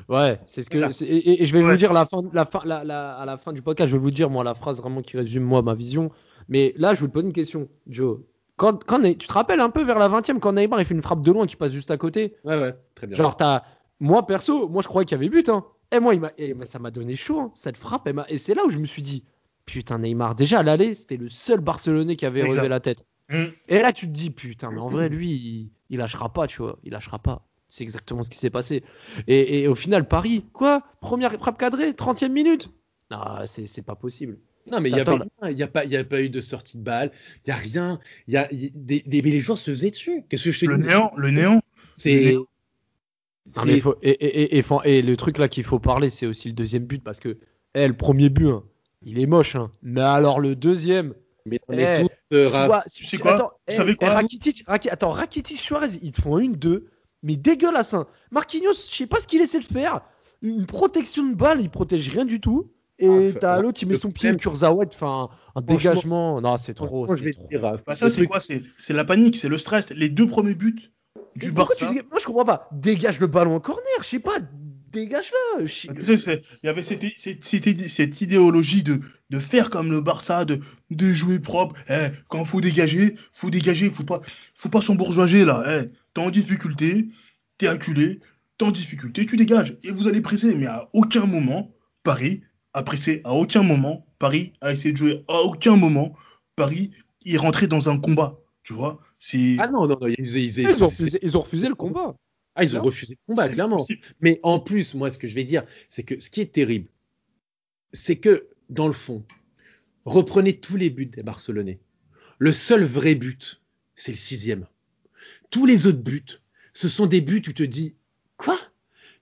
[0.09, 0.79] Ouais, c'est ce que.
[0.79, 0.93] Voilà.
[1.03, 1.71] Et, et- et je vais Ouais.
[1.71, 4.03] vous dire la fin, la fin, la, la- à la fin du podcast, je vais
[4.03, 6.11] vous dire moi la phrase vraiment qui résume moi ma vision.
[6.49, 8.19] Mais là, je vous pose une question, Joe.
[8.57, 11.03] Quand, tu te rappelles un peu vers la 20 e quand Neymar il fait une
[11.03, 12.37] frappe de loin qui passe juste à côté.
[12.45, 13.17] Ouais, ouais, très bien.
[13.17, 13.65] Genre t'as,
[14.01, 15.49] moi perso, moi je croyais qu'il y avait but.
[15.49, 15.65] Hein.
[15.93, 18.07] Et moi, il m'a, et ça m'a donné chaud hein, cette frappe.
[18.07, 19.25] elle Et c'est là où je me suis dit,
[19.67, 20.35] putain Neymar.
[20.35, 22.53] Déjà à l'aller, c'était le seul Barcelonais qui avait Exact.
[22.53, 23.05] relevé la tête.
[23.29, 23.45] Mm.
[23.69, 26.63] Et là, tu te dis, putain, mais en vrai, lui, il, il lâchera pas, tu
[26.63, 27.47] vois, il lâchera pas.
[27.69, 28.85] C'est exactement ce qui s'est passé.
[29.27, 30.83] Et, et au final, Paris, quoi?
[31.01, 32.71] Première frappe cadrée, 30e minute?
[33.11, 34.39] Non, c'est c'est pas possible.
[34.71, 37.11] Non, mais il n'y a, pas- y a, pas- eu de sortie de balle,
[37.47, 37.99] il n'y a rien.
[38.29, 40.25] Il y a, il y a des, des- mais les joueurs se faisaient dessus.
[40.29, 40.87] Qu'est-ce que je te Le dis?
[40.89, 41.61] néant, le néant.
[41.97, 42.35] C'est.
[42.37, 42.47] Non,
[43.47, 45.79] c'est- mais il faut- et, et- et- et faut- et le truc là qu'il faut
[45.79, 47.37] parler, c'est aussi le deuxième but parce que
[47.75, 48.63] eh, le premier but, hein,
[49.03, 49.55] il est moche.
[49.57, 49.71] hein.
[49.83, 52.67] Mais alors le deuxième, mais on Eh, est tous, euh, tu Raph.
[52.67, 53.35] vois, tu sais quoi?
[53.35, 56.89] attends, Vous eh, quoi Rakitic, attends, Rakitic, Suarez, ils te font une deux,
[57.23, 57.93] mais dégueulasse.
[57.95, 58.07] Hein.
[58.31, 60.01] Marquinhos, je sais pas ce qu'il essaie de faire.
[60.41, 62.71] Une protection de balle, il protège rien du tout.
[63.01, 65.29] Et Ah, t'as alors, l'autre qui met son pied, Kurzawa, il fait un,
[65.63, 66.41] dégagement.
[66.41, 67.07] Non, c'est trop.
[67.07, 67.49] Franchement, je c'est vais te trop.
[67.49, 69.91] dire, Bah ça c'est quoi C'est la panique, c'est le stress.
[69.91, 70.93] Les deux premiers buts
[71.37, 71.89] du Barça.
[71.89, 72.69] tu dis- Moi, je comprends pas.
[72.73, 74.39] Dégage le ballon en corner, je sais pas.
[74.93, 75.67] Dégage-le.
[75.67, 79.69] Je- Tu sais, c'est- il y avait cette, cette, cette- cette idéologie de, de faire
[79.71, 81.75] comme le Barça, de, de jouer propre.
[81.91, 84.21] Eh, quand faut dégager, faut dégager, faut pas,
[84.55, 85.65] faut pas s'embourgeoiser là.
[85.67, 87.09] Eh, t'es en difficulté,
[87.59, 88.21] t'es acculé,
[88.57, 89.77] t'es en difficulté, tu dégages.
[89.83, 91.73] Et vous allez presser, mais à aucun moment,
[92.05, 92.43] Paris
[92.75, 96.15] a pressé, à aucun moment, Paris a essayé de jouer, à aucun moment,
[96.57, 96.91] Paris
[97.25, 98.39] est rentré dans un combat.
[98.65, 99.57] Tu vois, c'est.
[99.59, 102.17] Ah non, non, non, ils, ils- ils- Ils ont refusé, ils ont refusé le combat.
[102.57, 103.77] Ah, ils ont refusé le combat, clairement.
[103.79, 104.01] possible.
[104.21, 106.89] Mais en plus, moi, ce que je vais dire, c'est que ce qui est terrible,
[107.93, 109.25] c'est que, dans le fond,
[110.05, 111.81] reprenez tous les buts des Barcelonais.
[112.39, 113.61] Le seul vrai but,
[113.95, 114.67] c'est le sixième.
[115.51, 116.25] Tous les autres buts,
[116.75, 117.95] ce sont des buts où tu te dis,
[118.37, 118.59] quoi?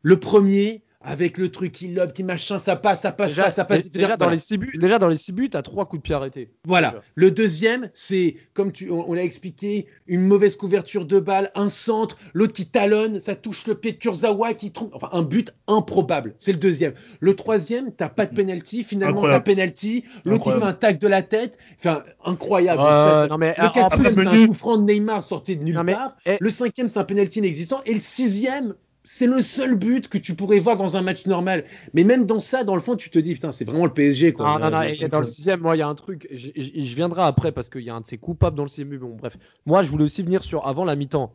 [0.02, 3.50] Le premier, avec le truc qui lobe, qui machin, ça passe, ça passe, Déjà, pas,
[3.50, 3.90] ça passe.
[3.90, 6.14] déjà, dans les six buts, déjà dans les six buts, t'as trois coups de pied
[6.14, 6.50] arrêtés.
[6.64, 6.94] Voilà.
[7.14, 11.70] Le deuxième, c'est, comme tu, on, on l'a expliqué, une mauvaise couverture de balle, un
[11.70, 14.94] centre, l'autre qui talonne, ça touche le pied de Kurzawa qui trompe.
[14.94, 16.34] Enfin, un but improbable.
[16.38, 16.92] C'est le deuxième.
[17.20, 21.08] Le troisième, t'as pas de penalty, finalement t'as penalty, l'autre qui fait un tac de
[21.08, 21.58] la tête.
[21.78, 22.80] Enfin, incroyable.
[22.84, 25.84] Euh, non mais le quatrième, c'est un coup franc de Neymar sorti de nulle Non,
[25.84, 26.16] mais, part.
[26.26, 26.36] eh.
[26.40, 27.80] Le cinquième, c'est un penalty inexistant.
[27.86, 31.64] Et le sixième, c'est le seul but que tu pourrais voir dans un match normal.
[31.92, 34.32] Mais même dans ça, dans le fond, tu te dis, putain, c'est vraiment le PSG,
[34.32, 34.46] quoi.
[34.46, 36.94] Non, non, non, Euh, et dans le sixième, moi, il y a un truc, je,
[36.94, 38.98] viendrai après parce qu'il y a un de ses coupables dans le sixième but.
[38.98, 39.36] Bon, bref.
[39.66, 41.32] Moi, je voulais aussi venir sur avant la mi-temps.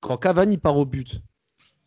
[0.00, 1.20] Quand Cavani part au but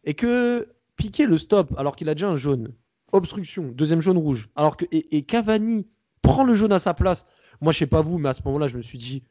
[0.03, 2.73] et que Piqué le stop alors qu'il a déjà un jaune.
[3.11, 4.49] Obstruction, deuxième jaune rouge.
[4.55, 5.87] Alors que, et, et Cavani
[6.21, 7.25] prend le jaune à sa place.
[7.61, 9.23] Moi, je sais pas vous, mais à ce moment-là, je me suis dit,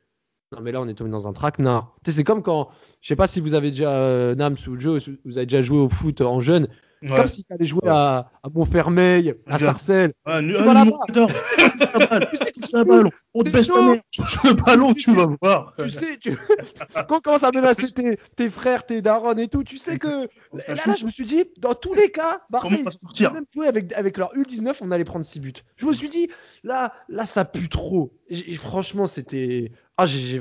[0.53, 1.97] non, mais là, on est tombé dans un traquenard.
[2.07, 2.69] C'est comme quand,
[3.01, 5.89] je sais pas si vous avez déjà, euh, Nams ou vous avez déjà joué au
[5.89, 6.69] foot en jeune.
[7.03, 7.19] C'est Ouais.
[7.19, 9.59] comme si tu allais jouer à, à Montfermeil, à.
[9.59, 10.13] Sarcelles.
[10.25, 10.91] Ah, Tu vas là-bas.
[11.09, 11.33] 14.
[11.33, 15.75] Touche la balle, Tu sais que balle, on te baisse le ballon, tu vas voir.
[15.79, 16.37] tu sais, tu...
[17.09, 20.29] quand on commence à menacer tes, tes frères, tes darons et tout, tu sais que
[20.53, 23.93] là, là, je me suis dit, dans tous les cas, Comment ils même joué avec,
[23.95, 25.53] avec leur U19, on allait prendre 6 buts.
[25.77, 26.29] Je me suis dit,
[26.63, 28.13] là, là, ça pue trop.
[28.29, 30.41] Et, et franchement, c'était, ah, j'ai,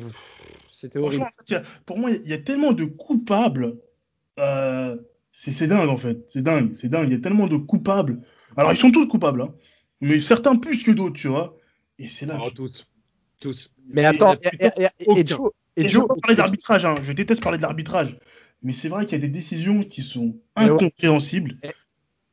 [0.71, 1.25] c'était horrible.
[1.47, 3.77] Franchement, pour moi, il y a tellement de coupables.
[4.39, 4.95] euh,
[5.43, 6.17] c'est c'est dingue, en fait.
[6.29, 7.07] C'est dingue, c'est dingue.
[7.09, 8.21] Il y a tellement de coupables.
[8.57, 9.53] Alors, ils sont tous coupables, hein.
[10.01, 11.55] Mais certains plus que d'autres, tu vois.
[11.99, 12.37] Et c'est là.
[12.41, 12.87] Oh, que- tous.
[13.39, 13.71] Tous.
[13.87, 15.27] Mais attends, et.
[15.27, 16.95] Joe, Et et je veux Joe, parler d'arbitrage, hein.
[17.01, 18.17] Je déteste parler de l'arbitrage.
[18.61, 21.57] Mais c'est vrai qu'il y a des décisions qui sont incompréhensibles.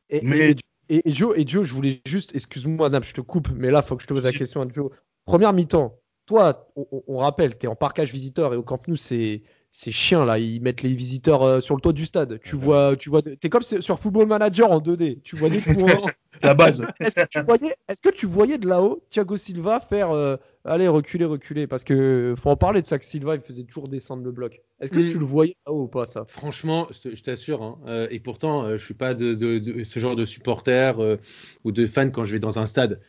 [0.09, 0.55] Et, Mais- et,
[0.97, 3.81] et- et Joe, et Joe, je voulais juste, excuse-moi, Nab, je te coupe, mais là,
[3.81, 4.91] faut que je te pose la question à Joe.
[5.25, 5.95] Première mi-temps,
[6.29, 6.71] toi,
[7.07, 10.37] on, rappelle, tu es en parcage visiteur et au Camp Nou, c'est c'est chiant là,
[10.37, 12.39] ils mettent les visiteurs euh, sur le toit du stade.
[12.43, 15.21] Tu vois, tu vois, t'es comme sur Football Manager en 2D.
[15.23, 16.01] Tu vois des points.
[16.43, 16.85] La base.
[16.99, 20.87] Est-ce que tu voyais, est-ce que tu voyais de là-haut Thiago Silva faire, euh, allez
[20.87, 24.23] reculer, reculer, parce que faut en parler de ça que Silva, il faisait toujours descendre
[24.23, 24.61] le bloc.
[24.79, 25.09] Est-ce que Mm.
[25.09, 26.25] tu le voyais là-haut ou pas ça?
[26.27, 29.99] Franchement, je t'assure, hein, euh, et pourtant, euh, je suis pas de, de- de ce
[29.99, 31.17] genre de supporter euh,
[31.63, 33.01] ou de fan quand je vais dans un stade.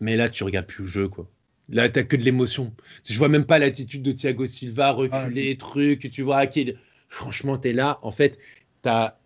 [0.00, 1.28] Mais là, tu regardes plus le jeu, quoi.
[1.68, 2.72] Là, t'as que de l'émotion.
[3.08, 6.74] Je vois même pas l'attitude de Thiago Silva, reculer, truc, tu vois, qui
[7.08, 8.38] franchement, t'es là, en fait,
[8.82, 9.16] t'as,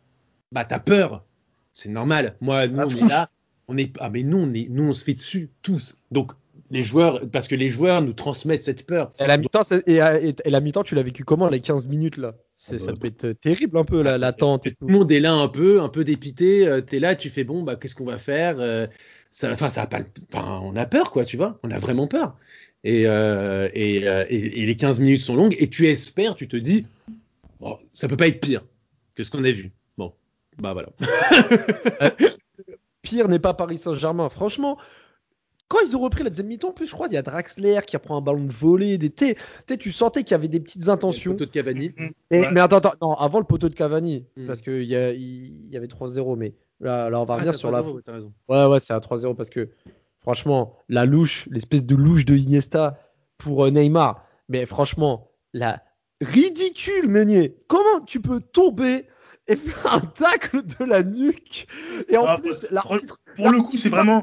[0.53, 1.24] bah, t'as peur.
[1.72, 2.37] C'est normal.
[2.40, 3.31] Moi, nous, Ah, on est là,
[3.68, 5.96] on est, ah, mais nous, on est, nous, on se fait dessus, tous.
[6.11, 6.33] Donc,
[6.70, 9.12] les joueurs, parce que les joueurs nous transmettent cette peur.
[9.18, 11.88] Et la mi-temps, c'est- et, et- et la mi-temps, tu l'as vécu comment les 15
[11.88, 12.35] minutes là?
[12.57, 14.87] C'est, Ah Ça bah, peut être terrible un peu la- l'attente Tout tout.
[14.87, 16.66] le monde est là un peu, un peu dépité.
[16.68, 18.87] euh, T'es là, tu fais bon, bah qu'est-ce qu'on va faire euh,
[19.31, 21.59] ça, Enfin, ça a pas, le- enfin, on a peur, quoi, tu vois.
[21.62, 22.37] On a vraiment peur.
[22.85, 25.57] Et, euh, et, euh, et- et les 15 minutes sont longues.
[25.59, 26.87] Et tu espères, tu te dis,
[27.61, 28.64] bon, ça peut pas être pire
[29.14, 29.73] que ce qu'on a vu.
[29.97, 30.12] Bon,
[30.59, 30.88] bah voilà.
[33.03, 34.29] Pire n'est pas Paris Saint-Germain.
[34.29, 34.79] Franchement,
[35.69, 37.81] quand ils ont repris la deuxième mi-temps, en plus, je crois, il y a Draxler
[37.87, 38.99] qui apprend un ballon de volée.
[38.99, 39.12] Des,
[39.79, 41.33] tu sentais qu'il y avait des petites intentions.
[41.33, 41.93] Photo de Cavani.
[42.31, 42.51] Mais, Ouais.
[42.53, 44.47] mais attends, attends, non, avant le poteau de Cavani, Mm.
[44.47, 44.88] parce qu'il y,
[45.71, 47.81] y avait 3-0, mais là, là, on va Ah, revenir sur la.
[47.83, 48.23] 3-0, ouais.
[48.49, 49.69] Ouais, ouais, c'est à 3-0 parce que
[50.21, 52.99] franchement, la louche, l'espèce de louche de Iniesta
[53.38, 55.83] pour euh, Neymar, mais franchement, la
[56.21, 57.57] ridicule, Meunier.
[57.69, 59.07] Comment tu peux tomber
[59.47, 61.67] et faire un tacle de la nuque
[62.09, 63.19] Et en Ah, plus, pour- l'arbitre.
[63.37, 64.21] Pour le coup, c'est vraiment,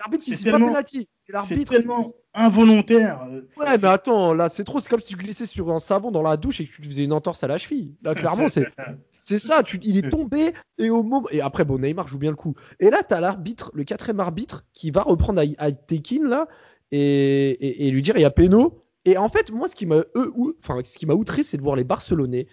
[0.00, 1.08] L'arbitre, c'est tellement- penalty.
[1.46, 2.00] C'est tellement
[2.34, 3.26] involontaire.
[3.30, 4.78] euh, Ouais, mais attends, là, c'est trop.
[4.80, 6.86] C'est comme si tu glissais sur un savon dans la douche et que tu te
[6.86, 7.96] faisais une entorse à la cheville.
[8.02, 8.64] Là, clairement, c'est.
[9.28, 12.30] C'est ça, tu, il est tombé et au moment et après bon Neymar joue bien
[12.30, 12.54] le coup.
[12.78, 16.46] Et là t'as l'arbitre, le quatrième arbitre qui va reprendre à, à Tekin là
[16.92, 16.98] et,
[17.50, 18.84] et- et lui dire il y a péno.
[19.04, 20.04] Et en fait moi ce qui m'a
[20.60, 22.46] enfin ce qui m'a outré c'est de voir les Barcelonais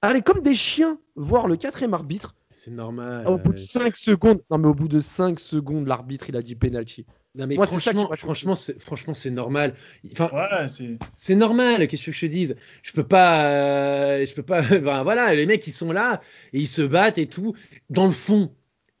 [0.00, 3.26] aller comme des chiens voir le quatrième arbitre C'est normal.
[3.28, 4.40] au bout de euh, 5 secondes.
[4.50, 7.04] Non mais au bout de 5 secondes l'arbitre il a dit penalty.
[7.38, 9.74] Non mais Moi, franchement, franchement, c'est, franchement, c'est normal.
[10.10, 10.98] Enfin, Ouais, c'est.
[11.14, 11.86] c'est normal.
[11.86, 12.56] Qu'est-ce que je te dise?
[12.82, 14.60] Je peux pas, euh, je peux pas.
[15.02, 16.20] voilà, les mecs ils sont là
[16.52, 17.54] et ils se battent et tout.
[17.90, 18.52] Dans le fond,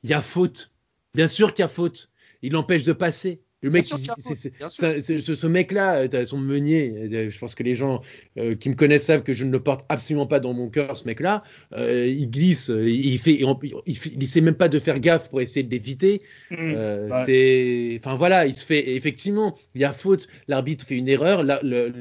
[0.04, 0.72] il y a faute.
[1.14, 2.10] Bien sûr qu'il y a faute.
[2.42, 3.42] Il l'empêche de passer.
[3.60, 4.34] Le mec, il- c'est-
[4.70, 6.92] c'est- c'est- ce, ce mec-là, euh, son meunier.
[7.12, 8.00] euh, Je pense que les gens
[8.38, 10.96] euh, qui me connaissent savent que je ne le porte absolument pas dans mon cœur.
[10.96, 11.42] Ce mec-là,
[11.72, 13.40] euh, il glisse, il fait,
[13.86, 16.22] il, essaie même pas de faire gaffe pour essayer de l'éviter.
[16.50, 16.56] Mm.
[16.60, 17.22] Euh, Ouais.
[17.26, 21.42] c'est, enfin voilà, il se fait effectivement, il y a faute, l'arbitre fait une erreur,
[21.42, 21.92] la- le,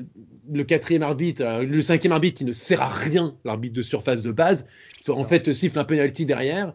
[0.51, 4.31] le quatrième arbitre, le cinquième arbitre qui ne sert à rien, l'arbitre de surface de
[4.31, 4.67] base,
[5.07, 6.73] en fait siffle un penalty derrière.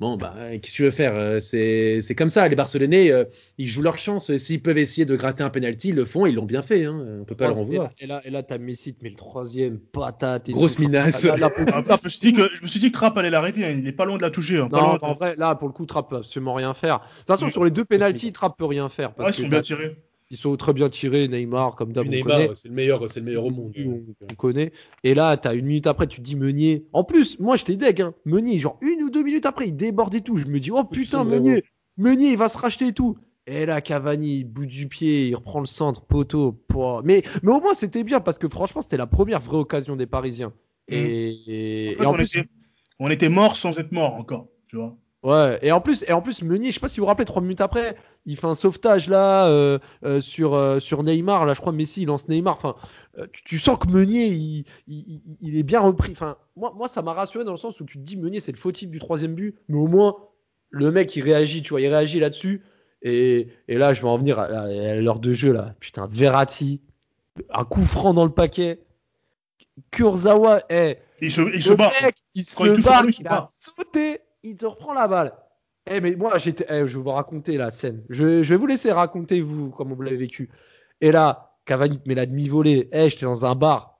[0.00, 2.48] Bon bah, qu'est-ce que tu veux faire Euh, C'est, c'est comme ça.
[2.48, 3.24] Les Barcelonais, euh,
[3.58, 4.34] ils jouent leur chance.
[4.38, 6.24] S'ils peuvent essayer de gratter un penalty, ils le font.
[6.24, 6.86] Ils l'ont bien fait.
[6.86, 7.18] Hein.
[7.20, 7.84] On peut pas leur en et, vouloir.
[7.84, 10.48] là, et là et là t'as Messi mais le troisième patate.
[10.48, 10.82] et Grosse tout.
[10.82, 11.22] minace.
[11.24, 12.88] Là, là, pour le coup, Après, je me suis dit que je me suis dit
[12.90, 13.62] que Trapp allait l'arrêter.
[13.64, 13.76] hein.
[13.78, 14.58] Il est pas loin de la toucher.
[14.58, 14.68] hein.
[14.70, 17.00] Pas Non, loin en vrai, là, pour le coup, Trapp peut absolument rien faire.
[17.00, 19.12] De toute façon, sur les deux pénalties, Trapp peut rien faire.
[19.12, 19.96] Parce Ouais, ils sont que bien tirés.
[20.30, 22.38] Ils sont très bien tirés, Neymar, comme d'hab, on connaît.
[22.38, 23.72] Neymar, c'est le meilleur, c'est le meilleur au monde.
[23.84, 24.72] On, on connaît.
[25.02, 26.86] Et là, t'as une minute après, tu te dis Meunier.
[26.92, 28.14] En plus, moi, j'étais deg, hein.
[28.24, 30.36] Meunier, genre une ou deux minutes après, il déborde et tout.
[30.36, 31.24] Je me dis, oh putain.
[31.24, 31.64] Meunier,
[31.96, 33.18] Meunier, il va se racheter et tout.
[33.46, 36.52] Et là, Cavani, bout du pied, il reprend le centre, poteau.
[36.68, 37.02] pouah.
[37.04, 40.06] Mais, mais au moins, c'était bien parce que franchement, c'était la première vraie occasion des
[40.06, 40.52] Parisiens.
[40.86, 42.48] Et, et- En fait, et en on, plus, était,
[43.00, 44.46] on était mort sans être mort encore.
[44.68, 44.96] Tu vois.
[45.22, 47.26] Ouais, et en plus, et en plus Meunier, je sais pas si vous vous rappelez,
[47.26, 51.44] trois minutes après, il fait un sauvetage là euh, euh, sur euh, sur Neymar.
[51.44, 52.54] Là, je crois Messi il lance Neymar.
[52.56, 52.74] Enfin,
[53.18, 56.12] euh, tu, tu sens que Meunier, il, il, il- est bien repris.
[56.12, 58.52] Enfin, moi, moi, ça m'a rassuré dans le sens où tu te dis Meunier, c'est
[58.52, 60.16] le fautif du troisième but, mais au moins
[60.70, 62.62] le mec il réagit, tu vois, il réagit là-dessus.
[63.02, 65.74] Et, et là, je vais en venir à, à- à l'heure de jeu là.
[65.80, 66.80] Putain, Verratti,
[67.50, 68.80] un coup franc dans le paquet.
[69.90, 71.92] Kurzawa, eh, Il se, il se il barre,
[72.34, 72.54] il se
[73.20, 75.32] il a sauté, il te reprend la balle.
[75.86, 78.04] Eh mais moi j'étais, eh, je vais vous raconter la scène.
[78.08, 80.50] Je, vais vous laisser raconter vous comment vous l'avez vécu.
[81.00, 82.88] Et là, Cavani te met la demi-volée.
[82.92, 83.98] Eh, j'étais dans un bar.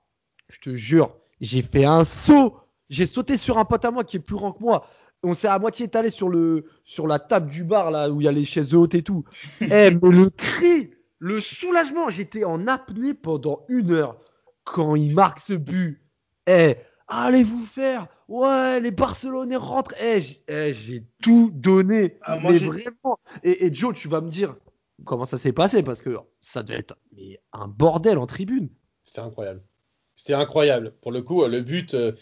[0.49, 2.57] Je te jure, j'ai fait un saut.
[2.89, 4.85] J'ai sauté sur un pote à moi qui est plus grand que moi.
[5.23, 8.25] On s'est à moitié étalé sur le sur la table du bar là où il
[8.25, 9.23] y a les chaises hautes et tout.
[9.61, 14.17] Eh mais le cri, le soulagement, j'étais en apnée pendant une heure
[14.63, 16.01] quand il marque ce but.
[16.47, 16.75] Eh,
[17.11, 18.07] allez vous faire.
[18.27, 19.93] Ouais, les Barcelonais rentrent.
[20.01, 22.17] Eh, eh, j'ai tout donné.
[22.21, 23.19] Ah, moi, mais j'ai- vraiment.
[23.43, 24.55] Et, et Joe, tu vas me dire
[25.05, 28.69] comment ça s'est passé parce que ça devait être mais un bordel en tribune.
[29.03, 29.61] C'était incroyable.
[30.15, 30.93] C'était incroyable.
[31.01, 31.93] Pour le coup, euh, le but.
[31.93, 32.13] euh,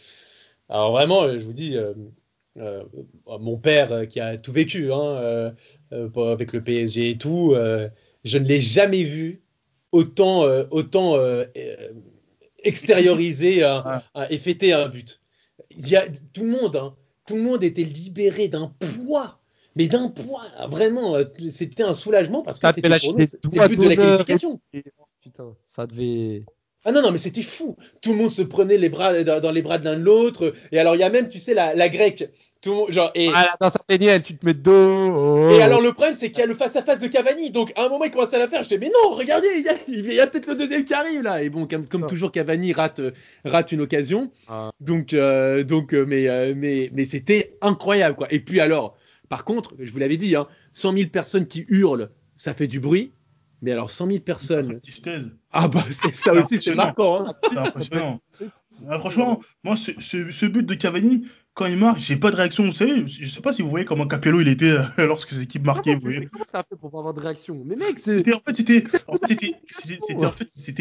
[0.70, 1.94] alors vraiment, euh, je vous dis, euh,
[2.58, 2.84] euh,
[3.40, 5.54] mon père qui a tout vécu hein,
[5.92, 7.56] avec le PSG et tout,
[8.24, 9.42] je ne l'ai jamais vu
[9.92, 11.16] autant, autant
[12.64, 14.02] extérioriser un- Ouais.
[14.16, 15.22] un- et fêter un but.
[15.72, 16.96] Il y a, tout le monde, hein,
[17.26, 19.40] tout le monde était libéré d'un poids.
[19.76, 21.16] Mais d'un poids, vraiment,
[21.52, 23.18] c'était un soulagement parce que Ça c'était pour nous,
[23.68, 24.60] but de la qualification.
[25.22, 26.42] Putain, ça devait.
[26.86, 27.76] Ah non, non, mais c'était fou.
[28.02, 30.54] Tout le monde se prenait les bras dans, dans les bras de l'un de l'autre.
[30.72, 32.30] Et alors, il y a même, tu sais, la, la grecque.
[32.62, 34.72] Tout le monde, genre, et, Ah, là, dans sa peignette, tu te mets de dos.
[34.72, 35.50] oh.
[35.52, 37.52] et alors, le problème, c'est qu'il y a le face-à-face de Cavani.
[37.52, 38.64] Donc, à un moment, il commence à la faire.
[38.64, 40.94] Je fais, mais non, regardez, il y a, il y a peut-être le deuxième qui
[40.94, 41.44] arrive là.
[41.44, 43.02] Et bon, comme, comme toujours, Cavani rate,
[43.46, 44.32] rate une occasion.
[44.48, 44.72] Ah.
[44.80, 48.28] Donc, euh, donc euh, mais, euh, mais, mais c'était incroyable, quoi.
[48.32, 48.98] Et puis, alors,
[49.30, 52.80] par contre, je vous l'avais dit, hein, 100 000 personnes qui hurlent, ça fait du
[52.80, 53.12] bruit.
[53.62, 54.80] Mais alors, 100 000 personnes.
[55.52, 57.28] Ah, bah, c'est ça aussi, c'est marquant.
[57.28, 57.34] Hein.
[57.50, 58.22] C'est impressionnant.
[58.90, 62.38] Ah, franchement, moi, ce, ce, ce but de Cavani, quand il marque, j'ai pas de
[62.38, 62.64] réaction.
[62.64, 65.42] Vous savez, je sais pas si vous voyez comment Capello il était euh, lorsque ses
[65.42, 65.96] équipes marquaient.
[65.96, 66.28] Vous voyez.
[66.32, 67.62] Comment ça fait pour pas avoir de réaction?
[67.66, 68.20] Mais mec, c'est.
[68.20, 69.36] C'était- en fait, c'était, en fait,
[70.14, 70.32] en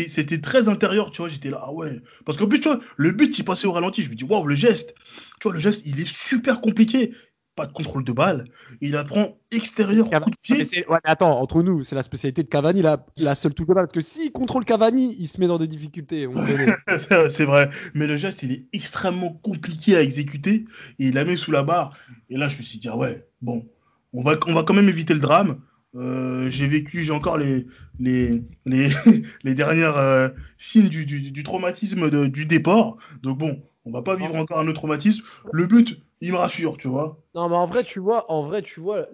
[0.08, 1.28] c'était très intérieur, tu vois.
[1.28, 2.00] J'étais là, ah ouais.
[2.24, 4.04] Parce qu'en plus, tu vois, le but, il passait au ralenti.
[4.04, 4.94] Je me dis, waouh, le geste.
[5.40, 7.12] Tu vois, le geste, il est super compliqué.
[7.58, 8.44] Pas de contrôle de balle.
[8.80, 10.58] Il apprend extérieur, coup de pied.
[10.58, 13.66] Mais ouais, mais attends, entre nous, c'est la spécialité de Cavani, la, la seule touche
[13.66, 13.86] de balle.
[13.86, 16.26] Parce que s'il contrôle Cavani, il se met dans des difficultés.
[17.28, 17.68] C'est vrai.
[17.94, 20.64] Mais le geste, il est extrêmement compliqué à exécuter.
[21.00, 21.96] Et il la met sous la barre.
[22.30, 23.66] Et là, je me suis dit, ah ouais, bon,
[24.12, 25.60] on va, on va quand même éviter le drame.
[25.96, 27.66] Euh, j'ai vécu, j'ai encore les,
[27.98, 28.88] les, les,
[29.42, 30.28] les dernières euh,
[30.58, 32.96] signes du, du, du traumatisme de- du départ.
[33.22, 35.22] Donc bon, on va pas vivre encore un autre traumatisme.
[35.52, 37.18] Le but, il me rassure, tu vois.
[37.34, 39.06] Non, mais en vrai, tu vois, en vrai, tu vois,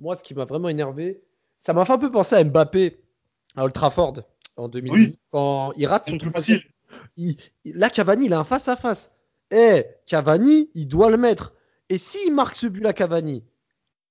[0.00, 1.22] moi, ce qui m'a vraiment énervé,
[1.60, 3.00] ça m'a fait un peu penser à Mbappé
[3.56, 4.14] à Old Trafford
[4.56, 5.18] en 2010, Oui.
[5.30, 6.32] quand il rate son troisième.
[6.32, 6.62] facile.
[7.16, 9.10] Il- il- là, Cavani, il a un face à face.
[9.50, 11.54] Eh, Cavani, il doit le mettre.
[11.88, 13.44] Et s'il marque ce but-là, Cavani,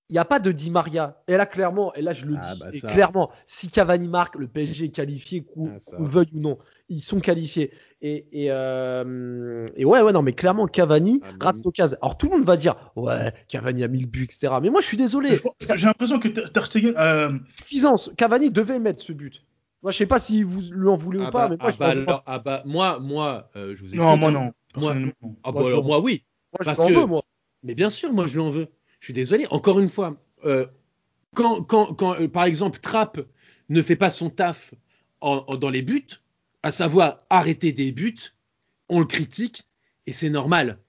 [0.10, 1.22] il n'y a pas de Di Maria.
[1.28, 4.36] Et là, clairement, et là, je le Ah, dis, bah, et clairement, si Cavani marque,
[4.36, 6.58] le PSG est qualifié, qu'on Ah, veuille ou non.
[6.90, 7.72] Ils sont qualifiés.
[8.02, 11.98] Et, et, euh, et ouais, ouais, non, mais clairement, Cavani Ah, mais- rate l'occasion.
[12.02, 14.54] Alors, tout le monde va dire, ouais, Cavani a mis le but, etc.
[14.62, 15.36] Mais moi, je suis désolé.
[15.76, 18.12] J'ai l'impression que Ter Stegen, euh, Suffisance.
[18.18, 19.44] Cavani devait mettre ce but.
[19.82, 21.68] Moi, je sais pas si vous lui en voulez ou Ah pas, bah, mais moi,
[21.70, 24.32] ah je bah, alors, ah bah, moi, moi, euh, je vous non, moi hein.
[24.32, 24.54] non.
[24.76, 24.96] Moi,
[25.44, 26.24] ah bah, Moi, alors, oui.
[26.54, 27.22] Moi, je parce que- veux, moi.
[27.64, 28.68] Mais bien sûr, moi je l'en veux.
[29.06, 29.46] Je suis désolé.
[29.52, 30.66] Encore une fois, euh,
[31.36, 33.20] quand, quand, quand euh, par exemple Trapp
[33.70, 34.74] ne fait pas son taf
[35.22, 36.08] en- en- dans les buts,
[36.64, 38.16] à savoir arrêter des buts,
[38.90, 39.66] on le critique
[40.08, 40.80] et c'est normal.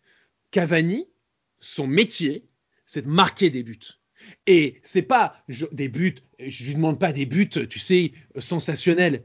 [0.50, 1.06] Cavani,
[1.60, 2.46] son métier,
[2.86, 3.78] c'est de marquer des buts.
[4.46, 9.24] Et c'est pas je- des buts, je lui demande pas des buts, tu sais, sensationnels.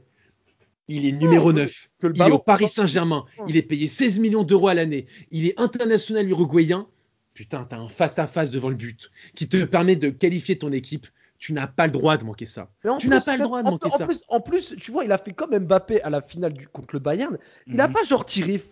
[0.86, 1.90] Il est numéro que- 9.
[1.98, 3.24] que le il est au Paris Saint-Germain.
[3.48, 5.06] Il est payé 16 millions d'euros à l'année.
[5.30, 6.86] Il est international uruguayen.
[7.34, 11.06] Putain, t'as un face-à-face devant le but qui te permet de qualifier ton équipe.
[11.38, 12.70] Tu n'as pas le droit de manquer ça.
[12.84, 14.06] En Tu n'as pas le droit de en- manquer en ça.
[14.06, 16.94] Plus, en plus, tu vois, il a fait comme Mbappé à la finale du, contre
[16.94, 17.36] le Bayern.
[17.66, 17.94] Il a Mhm.
[17.94, 18.62] pas genre tiré.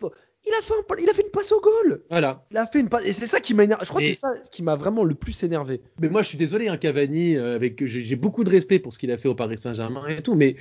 [0.46, 2.02] Il a, fait un, il a fait une passe au goal.
[2.10, 2.44] Voilà.
[2.50, 3.04] Il a fait une passe.
[3.04, 3.64] Et c'est ça qui m'a.
[3.64, 5.82] Je crois que c'est ça qui m'a vraiment le plus énervé.
[6.00, 8.98] Mais moi, je suis désolé, hein, Cavani, euh, avec j'ai beaucoup de respect pour ce
[8.98, 10.56] qu'il a fait au Paris Saint-Germain et tout, mais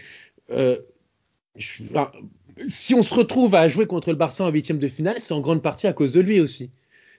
[0.49, 0.77] euh,
[1.55, 1.83] je-
[2.67, 5.39] si on se retrouve à jouer contre le Barça en huitième de finale, c'est en
[5.41, 6.71] grande partie à cause de lui aussi.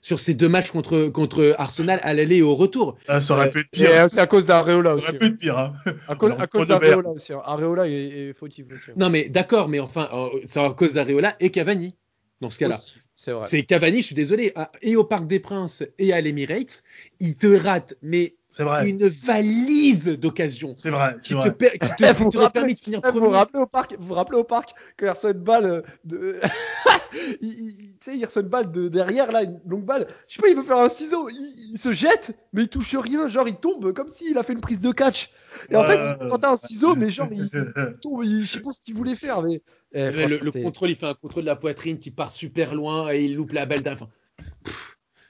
[0.02, 2.96] Sur ces deux matchs contre, contre Arsenal à l'aller et au retour.
[3.06, 4.10] Ah, ça aurait Euh, pu être pire.
[4.10, 5.58] c'est à cause d'Areola Ça aurait pu être pire.
[5.58, 5.74] Hein.
[6.08, 7.32] À cause, Alors, à cause d'Areola aussi.
[7.34, 7.42] hein.
[7.44, 8.90] Areola est, est fautif aussi.
[8.90, 8.94] hein.
[8.96, 11.94] Non, mais d'accord, mais enfin, euh, c'est à cause d'Areola et Cavani,
[12.40, 12.76] dans ce cas-là.
[12.76, 13.44] Aussi, C'est vrai.
[13.46, 16.82] C'est Cavani, je suis désolé, à- et au Parc des Princes et à l'Emirates,
[17.20, 18.88] il te rate, mais vrai.
[18.88, 21.16] une valise d'occasions C'est vrai.
[21.22, 23.36] qui te, per- qui te, Eh, vous rappelez- permis de finir Eh, vous vous premier.
[23.36, 26.40] rappelez au parc, vous vous rappelez au parc quand il reçoit une balle euh, de,
[27.40, 30.06] il, il- tu sais, il reçoit une balle de derrière là, une longue balle.
[30.28, 32.94] Je sais pas, il veut faire un ciseau, il, il se jette, mais il touche
[32.96, 35.30] rien, genre il tombe comme s'il a fait une prise de catch.
[35.70, 35.98] Et en fait,
[36.28, 37.48] quand t'as un ciseau, mais genre il
[38.02, 41.14] tombe, je sais pas ce qu'il voulait faire, mais eh, le, contrôle, il fait un
[41.14, 43.94] contrôle de la poitrine qui part super loin et il loupe la balle d'un.
[43.94, 44.08] enfin.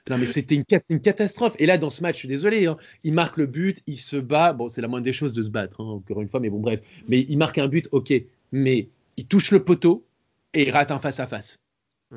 [0.09, 1.55] Non, mais c'était une, cat- une catastrophe.
[1.59, 4.17] Et là, dans ce match, je suis désolé, hein, il marque le but, il se
[4.17, 4.53] bat.
[4.53, 6.59] Bon, c'est la moindre des choses de se battre, hein, encore une fois, mais bon,
[6.59, 6.81] bref.
[7.07, 8.13] Mais il marque un but, ok.
[8.51, 10.05] Mais il touche le poteau
[10.53, 11.59] et il rate un face-à-face.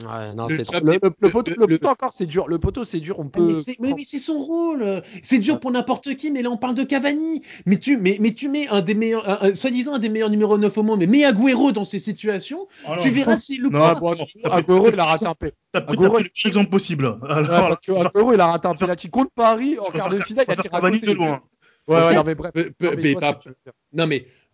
[0.02, 3.46] Ouais, non, Le- poteau, le- encore c'est dur, le poteau c'est dur, on Ah, peut.
[3.46, 5.02] Mais c'est mais- mais c'est son rôle.
[5.22, 7.42] C'est dur pour n'importe qui, mais là on parle de Cavani.
[7.64, 10.30] Mais tu, mais, mais tu mets un des meilleurs, un- un- soi-disant un des meilleurs
[10.30, 13.74] numéros 9 au monde, mais mets Agüero dans ces situations, non, tu verras s'il loupe
[13.74, 14.14] Non, bon,
[14.44, 15.52] Agüero il a raté un peu.
[15.70, 17.06] T'as pris, Agüero, t'as pris le pire exemple possible.
[17.22, 20.16] Ouais, Alors, parce que Agüero il a raté un penalty contre Paris en quart de
[20.16, 21.40] finale, il a tiré Cavani de loin.
[21.86, 22.52] Ouais, non mais bref.
[22.52, 23.40] Peu- peu- Non, mais je pas-.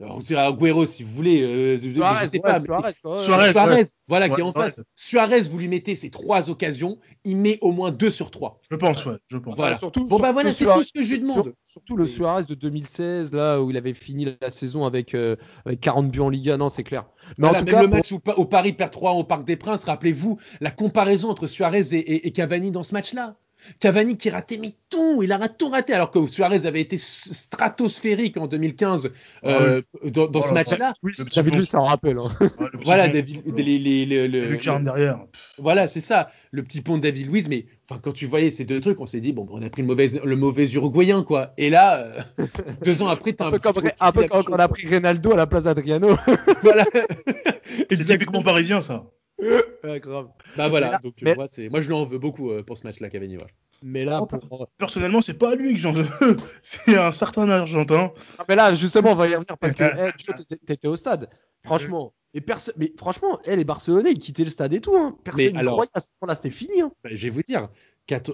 [0.01, 1.43] Non on dirait Agüero si vous voulez.
[1.43, 2.61] euh, je- je Suarez, sais ouais, pas.
[2.61, 3.23] Suarez, quoi, ouais.
[3.23, 4.71] Suarez, Suarez, voilà qui est en Suarez.
[4.71, 4.81] face.
[4.97, 8.61] Suarez, vous lui mettez ces trois occasions, il met au moins deux sur trois.
[8.71, 9.17] Je pense, ouais.
[9.31, 9.57] Je pense.
[9.57, 9.77] Voilà.
[9.79, 11.45] Surtout, Bon bah voilà, le c'est Suarez- tout ce que je lui demande.
[11.45, 15.37] sur- surtout le Suarez de 2016, là où il avait fini la saison avec, euh,
[15.65, 16.57] avec 40 buts en Liga.
[16.57, 17.05] Non, c'est clair.
[17.39, 19.13] Mais Voilà, en tout même cas, le pour- match où, Pa- où Paris perd 3
[19.13, 22.95] au Parc des Princes, rappelez-vous la comparaison entre Suarez et, et- et Cavani dans ce
[22.95, 23.37] match-là.
[23.79, 28.37] Cavani qui ratait mais tout, il a tout raté alors que Suarez avait été stratosphérique
[28.37, 29.13] en 2015
[29.45, 30.93] euh, dans, dans Oh ce là, match-là.
[31.03, 32.19] Oui, David Luiz, ça en rappelle.
[32.19, 32.29] hein.
[32.39, 35.21] petit Voilà, les- les- les- le- derrière.
[35.59, 37.49] voilà, c'est ça, le petit pont de David Luiz.
[37.49, 39.83] Mais enfin, quand tu voyais ces deux trucs, on s'est dit bon, on a pris
[39.83, 41.53] le mauvais, le mauvais Uruguayen quoi.
[41.57, 42.21] Et là, euh,
[42.85, 45.33] deux ans après, t'as Un un peu comme, un peu quand on a pris Rinaldo
[45.33, 46.17] à la place d'Adriano.
[46.63, 46.85] Voilà.
[47.91, 49.05] C'est typiquement parisien, ça.
[49.85, 50.29] ouais, grave.
[50.57, 52.63] Bah voilà, Mais là- donc mais- moi, c'est, moi je lui en veux beaucoup euh,
[52.63, 53.37] pour ce match-là, Cavani.
[53.37, 53.51] voilà.
[53.83, 54.69] Mais là, Oh, pour...
[54.77, 56.05] Personnellement, c'est pas à lui que j'en veux.
[56.63, 58.13] C'est un certain Argentin.
[58.39, 61.31] Ah, mais là, justement, on va y revenir parce que eh, Joe, t'étais- au stade.
[61.65, 62.13] Franchement.
[62.35, 64.95] Et perso- Mais franchement, eh, les Barcelonais, ils quittaient le stade et tout.
[64.97, 65.17] Hein.
[65.25, 66.83] Personne alors- croyait à ce moment-là, c'était fini.
[66.83, 66.93] Hein.
[67.03, 67.71] Bah, je vais vous dire,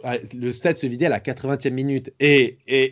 [0.03, 2.91] ah, le stade se vidait à la 80e minute et, et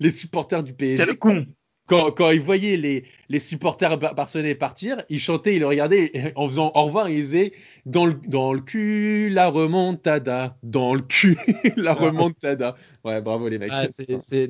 [0.00, 1.46] les supporters du PSG, Quel con.
[1.88, 6.32] Quand, quand ils voyaient les, les supporters bar- barcelonais partir, ils chantaient, ils le regardaient
[6.36, 7.52] en faisant au revoir, ils disaient
[7.86, 11.36] dans le, dans le cul, la remontada, dans le cul,
[11.76, 12.76] la remontada.
[13.04, 13.70] Ouais, bravo les mecs.
[13.72, 13.86] Ah,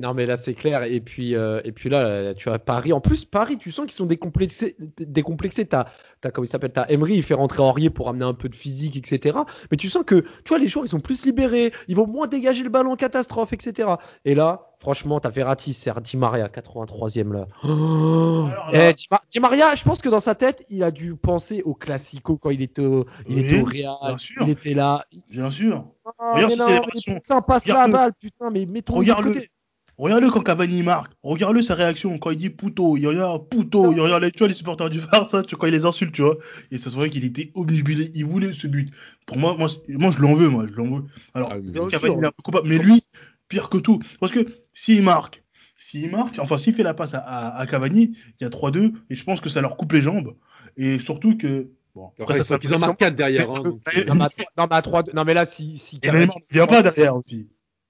[0.01, 0.83] Non, mais là, c'est clair.
[0.83, 2.91] Et puis, euh, et puis là, là, tu as Paris.
[2.93, 4.75] En plus, Paris, tu sens qu'ils sont décomplexés.
[4.99, 5.65] décomplexés.
[5.65, 5.85] T'as,
[6.21, 8.55] t'as, comment il s'appelle T'as Emery, il fait rentrer Aurier pour amener un peu de
[8.55, 9.37] physique, etc.
[9.71, 11.71] Mais tu sens que, tu vois, les joueurs, ils sont plus libérés.
[11.87, 13.89] Ils vont moins dégager le ballon en catastrophe, etc.
[14.25, 17.47] Et là, franchement, t'as Verratti, c'est Di Maria, 83e là.
[17.63, 21.15] Alors Eh, Di, Ma- Di Maria, je pense que dans sa tête, il a dû
[21.15, 24.43] penser au Classico quand il était au, il Oui, était au Real, bien sûr.
[24.43, 25.05] il était là.
[25.31, 25.85] bien sûr.
[26.17, 27.93] Ah, Regarde mais ses non, mais putain, passe la Regarde-le.
[27.93, 29.33] balle, putain, mais mets-toi de Regarde-le.
[29.33, 29.49] côté.
[29.97, 31.11] Regarde-le quand Cavani marque.
[31.23, 32.95] Regarde-le sa réaction quand il dit puto.
[32.95, 33.91] Il regarde puto.
[33.91, 36.13] Il regarde les, tu vois, les supporters du Barça, tu vois, quand il les insulte,
[36.13, 36.37] tu vois.
[36.71, 38.09] Et ça se voit qu'il était obnubilé.
[38.13, 38.93] Il voulait ce but.
[39.25, 40.65] Pour moi, moi, je l'en veux, moi.
[40.71, 41.03] Je l'en veux.
[41.33, 42.69] Alors, Ah oui, Cavani, il est un peu coupable.
[42.69, 43.03] Mais lui,
[43.49, 43.99] pire que tout.
[44.21, 44.47] Parce que
[44.83, 45.43] s'il marque,
[45.77, 48.93] s'il marque, enfin, s'il fait la passe à, à, à Cavani, il y a 3-2.
[49.09, 50.35] Et je pense que ça leur coupe les jambes.
[50.77, 51.69] Et surtout que.
[51.95, 53.49] Bon, Après, ça ça, ils en marquent 4 derrière.
[53.49, 55.99] hein, donc, Et- Non, mais à non, mais à trois- non, mais là, si, si
[55.99, 57.47] Cavani- vient pas derrière aussi.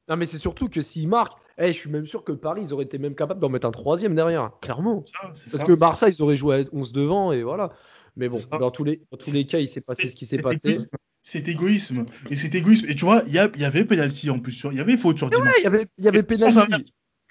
[0.07, 2.73] Non, mais c'est surtout que s'il marque, eh, je suis même sûr que Paris, ils
[2.73, 5.03] auraient été même capables d'en mettre un troisième derrière, clairement.
[5.03, 5.63] Ça, Parce ça.
[5.63, 7.71] que Barça, ils auraient joué à 11 devant et voilà.
[8.15, 10.39] Mais bon, dans tous les, dans tous les cas, il s'est passé ce qui s'est
[10.39, 10.77] passé.
[11.24, 12.05] C'est égoïsme.
[12.30, 12.86] Et c'est égoïsme.
[12.89, 14.65] Et tu vois, il y, y avait penalty en plus.
[14.72, 15.51] Il y avait faute sur Ouais, Dimas.
[15.59, 16.24] il y avait, il y avait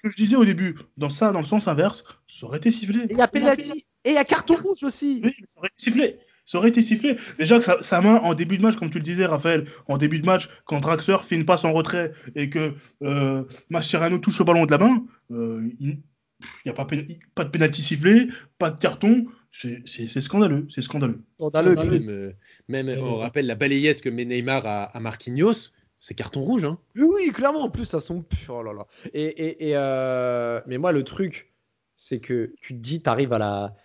[0.03, 3.01] que je disais au début, dans ça, dans le sens inverse, ça aurait été sifflé.
[3.03, 3.85] Et il y a penalty.
[4.05, 5.19] Et il y a carton rouge aussi.
[5.23, 6.19] Oui, mais ça aurait été sifflé.
[6.45, 7.17] Ça aurait été sifflé.
[7.37, 9.97] Déjà que sa, sa main en début de match, comme tu le disais, Raphaël, en
[9.97, 12.73] début de match, quand Draxler fait une passe en retrait et que
[13.03, 15.99] euh, Mascherano touche le ballon de la main, euh, il
[16.65, 16.87] n'y a pas,
[17.35, 19.25] pas de pénalty sifflé, pas de carton.
[19.51, 20.67] C'est scandaleux.
[20.69, 21.21] C'est scandaleux.
[21.37, 21.75] Scandaleux.
[22.67, 26.65] Même, même, on rappelle la balayette que met Neymar à, à Marquinhos, c'est carton rouge.
[26.65, 26.77] Hein.
[26.95, 28.55] Oui, oui, clairement, en plus, ça sont pur.
[28.55, 28.87] Oh là là.
[29.13, 31.51] Et, et, et, euh, mais moi, le truc,
[31.95, 33.75] c'est que tu te dis, tu arrives à la,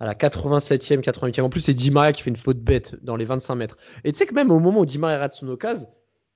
[0.00, 1.42] à la 87e, 88e.
[1.42, 3.76] En plus, c'est Di Maria qui fait une faute bête dans les 25 mètres.
[4.04, 5.88] Et tu sais que même au moment où Di Maria rate son occasion,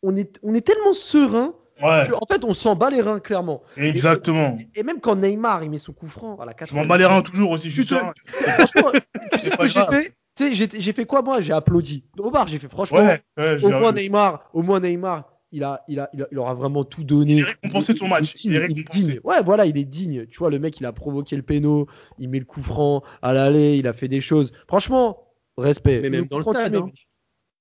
[0.02, 3.62] on est, on est tellement serein Ouais, en fait, on s'en bat les reins, clairement.
[3.76, 4.58] exactement.
[4.74, 6.98] Et même quand Neymar, il met son coup franc à la 80 Je m'en bats
[6.98, 8.12] les reins toujours aussi, je suis Tu te- serein.
[8.26, 8.90] Franchement,
[9.32, 9.94] tu sais C'est ce pas que j'ai grave.
[10.00, 10.12] fait?
[10.36, 11.40] Tu sais, j'ai- fait quoi, moi?
[11.40, 12.04] J'ai applaudi.
[12.18, 13.92] Au bar, j'ai fait franchement, Ouais, ouais, au moins.
[13.92, 17.32] Neymar, au moins Neymar, il a, il a, il a- il aura vraiment tout donné.
[17.34, 18.32] Il est récompensé de son match.
[18.44, 18.52] Il est digne.
[18.52, 18.98] Il est il est récompensé.
[19.00, 19.20] digne.
[19.24, 20.26] Ouais, voilà, il est digne.
[20.26, 21.86] Tu vois, le mec, il a provoqué le péno,
[22.18, 24.52] il met le coup franc à l'aller, il a fait des choses.
[24.68, 25.24] Franchement,
[25.56, 26.00] respect.
[26.02, 26.90] Mais même dans le stade, hein.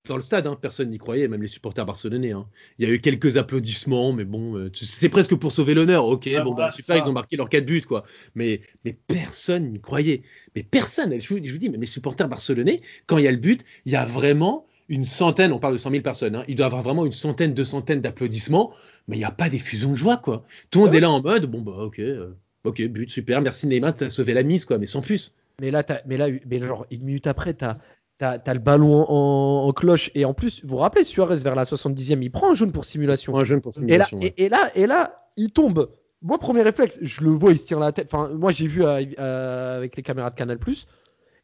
[0.08, 2.32] Dans le stade, hein, personne n'y croyait, même les supporters barcelonais.
[2.32, 2.47] hein.
[2.78, 6.06] Il y a eu quelques applaudissements, mais bon, euh, c'est presque pour sauver l'honneur.
[6.06, 7.03] Ok, Ah, bon, bah, super, ça.
[7.06, 8.03] ils ont marqué leurs 4 buts, quoi.
[8.36, 10.22] Mais, mais personne n'y croyait.
[10.56, 11.20] Mais personne.
[11.20, 13.64] Je vous, je vous dis, mais les supporters barcelonais, quand il y a le but,
[13.86, 16.66] il y a vraiment une centaine, on parle de 100 000 personnes, hein, il doit
[16.66, 18.72] y avoir vraiment une centaine, deux centaines d'applaudissements,
[19.08, 20.45] mais il n'y a pas d'effusion de joie, quoi.
[20.70, 22.36] Tout le monde Ah est là en mode, bon, bah, ok, euh,
[22.66, 25.34] ok, but, super, merci Neymar, t'as sauvé la mise, quoi, mais sans plus.
[25.60, 27.80] Mais là, mais là, mais genre une minute après, t'as
[28.24, 31.63] as, le ballon en, en cloche et en plus, vous vous rappelez, Suarez vers la
[31.63, 33.38] 70e, il prend un jaune pour simulation.
[33.38, 34.20] Un jeune pour Et là, simulation.
[34.20, 34.34] ouais.
[34.38, 35.89] et, et là, et là, il tombe.
[36.22, 38.07] Moi, premier réflexe, je le vois, il se tire la tête.
[38.11, 40.57] Enfin, moi, j'ai vu euh, euh, avec les caméras de Canal+.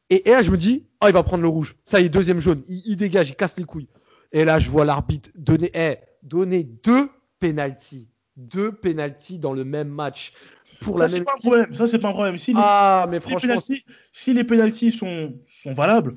[0.09, 1.75] Et, et là, je me dis, oh, il va prendre le rouge.
[1.83, 2.63] Ça y est, deuxième jaune.
[2.67, 3.87] Il, il dégage, il casse les couilles.
[4.31, 7.09] Et là, je vois l'arbitre donner, eh, donner deux
[7.39, 8.07] pénalties.
[8.37, 10.33] Deux pénalties dans le même match.
[10.79, 11.73] Pour Ça, la c'est pas un problème.
[11.73, 12.37] Ça, c'est pas un problème.
[12.37, 16.15] Si les, Ah, mais si les franchement, pénaltys- si les pénaltys sont, sont valables,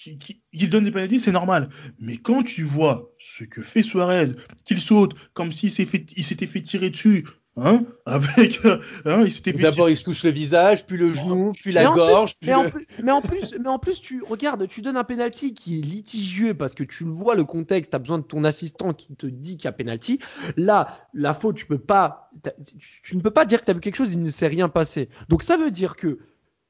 [0.00, 1.68] qu'il qu'il- qu'il donne des pénaltys, c'est normal.
[1.98, 4.28] Mais quand tu vois ce que fait Suarez,
[4.64, 7.26] qu'il saute comme s'il fait- s'était fait tirer dessus,
[7.56, 8.78] hein, avec, hein,
[9.26, 12.36] il D'abord, il se touche le visage, puis le genou, puis Mais la plus- gorge,
[12.40, 15.04] puis mais, en plus, mais en plus, mais en plus, tu regardes, tu donnes un
[15.04, 18.24] penalty qui est litigieux parce que tu le vois le contexte, tu as besoin de
[18.24, 20.18] ton assistant qui te dit qu'il y a penalty.
[20.56, 22.30] Là, la faute, tu peux pas,
[22.78, 24.46] tu, tu ne peux pas dire que tu as vu quelque chose, il ne s'est
[24.48, 25.10] rien passé.
[25.28, 26.20] Donc ça veut dire que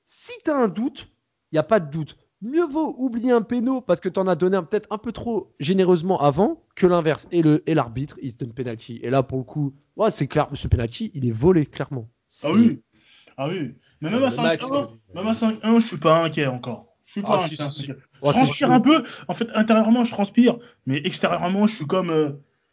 [0.06, 1.08] si tu as un doute,
[1.52, 2.16] il n'y a pas de doute.
[2.42, 5.12] Mieux vaut oublier un péno parce que tu en as donné un- peut-être un peu
[5.12, 7.28] trop généreusement avant que l'inverse.
[7.32, 8.98] Et le et l'arbitre, il se donne penalty.
[9.02, 12.08] Et là, pour le coup, ouais, c'est clair, ce penalty, il est volé clairement.
[12.44, 12.80] Ah oui.
[13.36, 13.74] Ah oui.
[14.00, 14.62] Mais même Le à 5-1, match,
[15.14, 16.86] même à 5-1, je suis pas inquiet encore.
[17.04, 17.56] Je suis pas Ah, inquiet.
[17.56, 17.86] si, si, si.
[17.88, 19.02] Je transpire un peu.
[19.28, 20.56] En fait, intérieurement, je transpire.
[20.86, 22.30] Mais extérieurement, je suis comme, euh,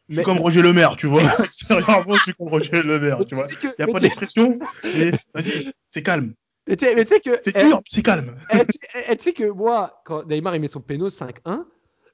[0.07, 1.21] je suis Mais- comme Roger Le Maire, tu vois.
[1.43, 3.47] extérieurement, je suis comme Roger Le Maire, tu vois.
[3.63, 4.57] Il n'y a pas d'expression.
[4.97, 6.33] Mais vas-y, c'est calme.
[6.67, 8.35] Mais tu sais- que C'est dur, c'est calme.
[9.17, 11.65] Tu sais- que moi, quand Neymar il met son péno 5-1,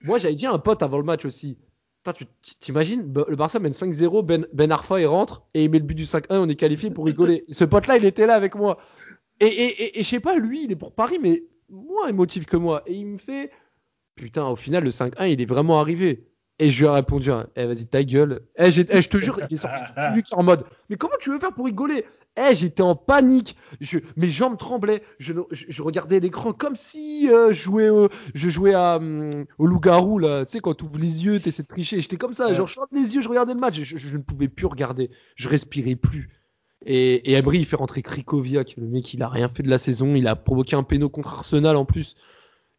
[0.04, 1.58] moi j'avais dit à un pote avant le match aussi.
[2.18, 2.26] Tu
[2.60, 5.96] t'imagines, le Barça mène 5-0, Ben, ben Arfa il rentre et il met le but
[5.96, 7.46] du 5-1, on est qualifié pour rigoler.
[7.50, 8.78] Ce pote-là, il était là avec moi.
[9.40, 12.46] Et, et, et, et je sais pas, lui, il est pour Paris, mais moins émotif
[12.46, 12.84] que moi.
[12.88, 13.52] Et il me fait,
[14.16, 16.28] putain, au final, le 5-1, il est vraiment arrivé.
[16.60, 18.42] Et je lui ai répondu, hein, eh vas-y, ta gueule.
[18.58, 19.84] Eh, eh, je te jure, il est sorti
[20.34, 22.06] en mode, mais comment tu veux faire pour rigoler?
[22.36, 23.56] Eh, j'étais en panique.
[23.80, 25.04] Je, mes jambes tremblaient.
[25.20, 29.30] Je, je, je regardais l'écran comme si euh, je jouais, au- je jouais à, hum,
[29.60, 30.44] au loup-garou, là.
[30.46, 32.02] Tu sais, quand tu ouvres les yeux, tu essaies de tricher.
[32.02, 32.48] J'étais comme ça.
[32.48, 32.56] Ouais.
[32.56, 33.80] Genre, je ferme les yeux, je regardais le match.
[33.82, 35.12] Je, ne pouvais plus regarder.
[35.36, 36.32] Je respirais plus.
[36.86, 38.76] Et, et Emery, il fait rentrer Krikoviak.
[38.78, 40.16] Le mec, il a rien fait de la saison.
[40.16, 42.16] Il a provoqué un péno contre Arsenal en plus.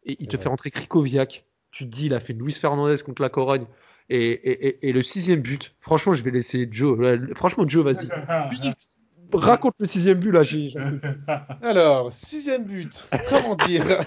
[0.03, 0.43] Et il te Ouais.
[0.43, 1.45] fait rentrer Krikoviak.
[1.71, 3.65] Tu te dis, il a fait Luis Fernandez contre la Corogne.
[4.09, 6.99] Et, et, et, et le sixième but, franchement, je vais laisser Joe.
[6.99, 8.07] Là, Franchement, Joe, vas-y.
[9.33, 10.41] Raconte le sixième but là.
[10.41, 10.73] plus.
[11.61, 13.83] Alors, sixième but, comment dire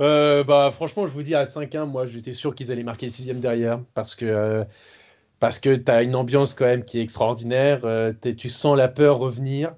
[0.00, 3.12] Euh, bah, franchement, je vous dis à 5-1, moi, j'étais sûr qu'ils allaient marquer le
[3.12, 4.64] sixième derrière parce que euh,
[5.38, 7.84] parce que t'as une ambiance quand même qui est extraordinaire.
[7.84, 9.74] euh, t'es- tu sens la peur revenir.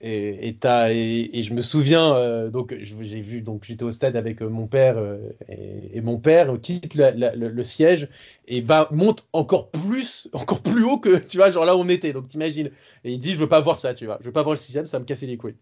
[0.00, 0.58] Et, et,
[0.90, 4.48] et, et je me souviens, euh, donc j'ai vu, donc j'étais au stade avec euh,
[4.48, 5.18] mon père euh,
[5.48, 8.08] et, mon père quitte la- la- le, le siège
[8.46, 11.88] et va monte encore plus, encore plus haut que tu vois, genre là où on
[11.88, 12.12] était.
[12.12, 12.70] Donc t'imagines.
[13.02, 14.60] Et il dit, je veux pas voir ça, tu vois, je veux pas voir le
[14.60, 15.56] sixième, ça va me casser les couilles.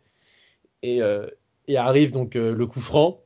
[0.82, 1.26] Et, euh,
[1.66, 3.22] et arrive donc le coup franc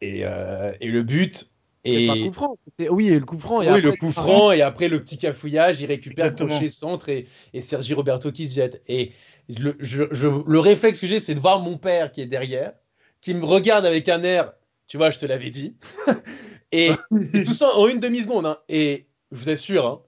[0.00, 1.50] et, le but.
[1.84, 2.58] Et pas coup franc.
[2.90, 3.62] Oui, et le coup franc.
[3.62, 6.50] Et oui, après, le coup franc et après le petit cafouillage, il récupère Exactement.
[6.50, 8.82] crochet centre et, et Sergi Roberto qui se jette.
[8.88, 9.12] Et
[9.48, 12.72] le, je, je- le réflexe que j'ai, c'est de voir mon père qui est derrière,
[13.20, 14.52] qui me regarde avec un air,
[14.88, 15.76] tu vois, je te l'avais dit.
[16.72, 16.90] et,
[17.32, 18.46] et tout ça en une demi-seconde.
[18.46, 18.58] hein.
[18.68, 20.02] Et je vous assure, hein,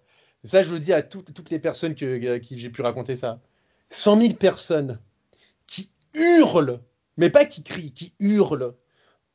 [0.45, 3.17] ça je le dis à toutes toutes les personnes que, à qui j'ai pu raconter
[3.17, 3.41] ça.
[3.91, 5.01] 100 000 personnes
[5.67, 6.81] qui hurlent,
[7.17, 8.75] mais pas qui crient, qui hurlent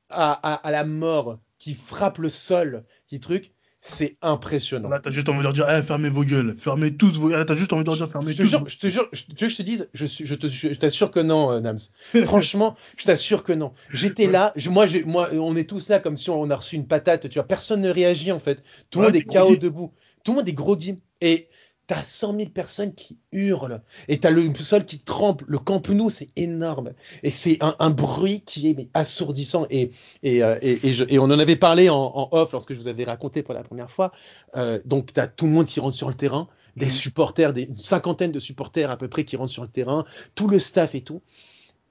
[0.10, 3.54] à, à, à la mort, qui frappent le sol, qui truc,
[3.86, 4.88] c'est impressionnant.
[4.88, 7.40] Là, t'as juste envie de leur dire, eh, fermez vos gueules, fermez tous vos gueules.
[7.40, 8.48] Là, t'as juste envie de leur dire, fermez Je te tous.
[8.50, 10.70] jure, je te jure, je, tu veux que je te dise, je, je te- je
[10.76, 11.78] t'assure que non, euh, Nams.
[12.24, 13.74] Franchement, je t'assure que non.
[13.90, 16.78] J'étais là, je- moi, j'ai- moi, on est tous là comme si on a reçu
[16.78, 17.48] une patate, tu vois.
[17.48, 18.64] Personne ne réagit en fait.
[18.90, 19.92] Tout le Ouais, monde est KO debout.
[20.24, 21.00] Tout le monde est groggy.
[21.20, 21.50] Et
[21.88, 23.82] t'as 100 000 personnes qui hurlent.
[24.08, 25.46] Et t'as le sol qui tremble.
[25.48, 26.94] Le Camp Nou, c'est énorme.
[27.24, 29.66] Et c'est un, un bruit qui est mais, assourdissant.
[29.70, 29.92] Et,
[30.24, 32.80] et, euh, et, et je- et on en avait parlé en, en off lorsque je
[32.80, 34.12] vous avais raconté pour la première fois.
[34.56, 36.92] Euh, donc t'as tout le monde qui rentre sur le terrain des Mhm.
[36.92, 40.06] supporters, des, une cinquantaine de supporters à peu près qui rentrent sur le terrain,
[40.36, 41.22] tout le staff et tout.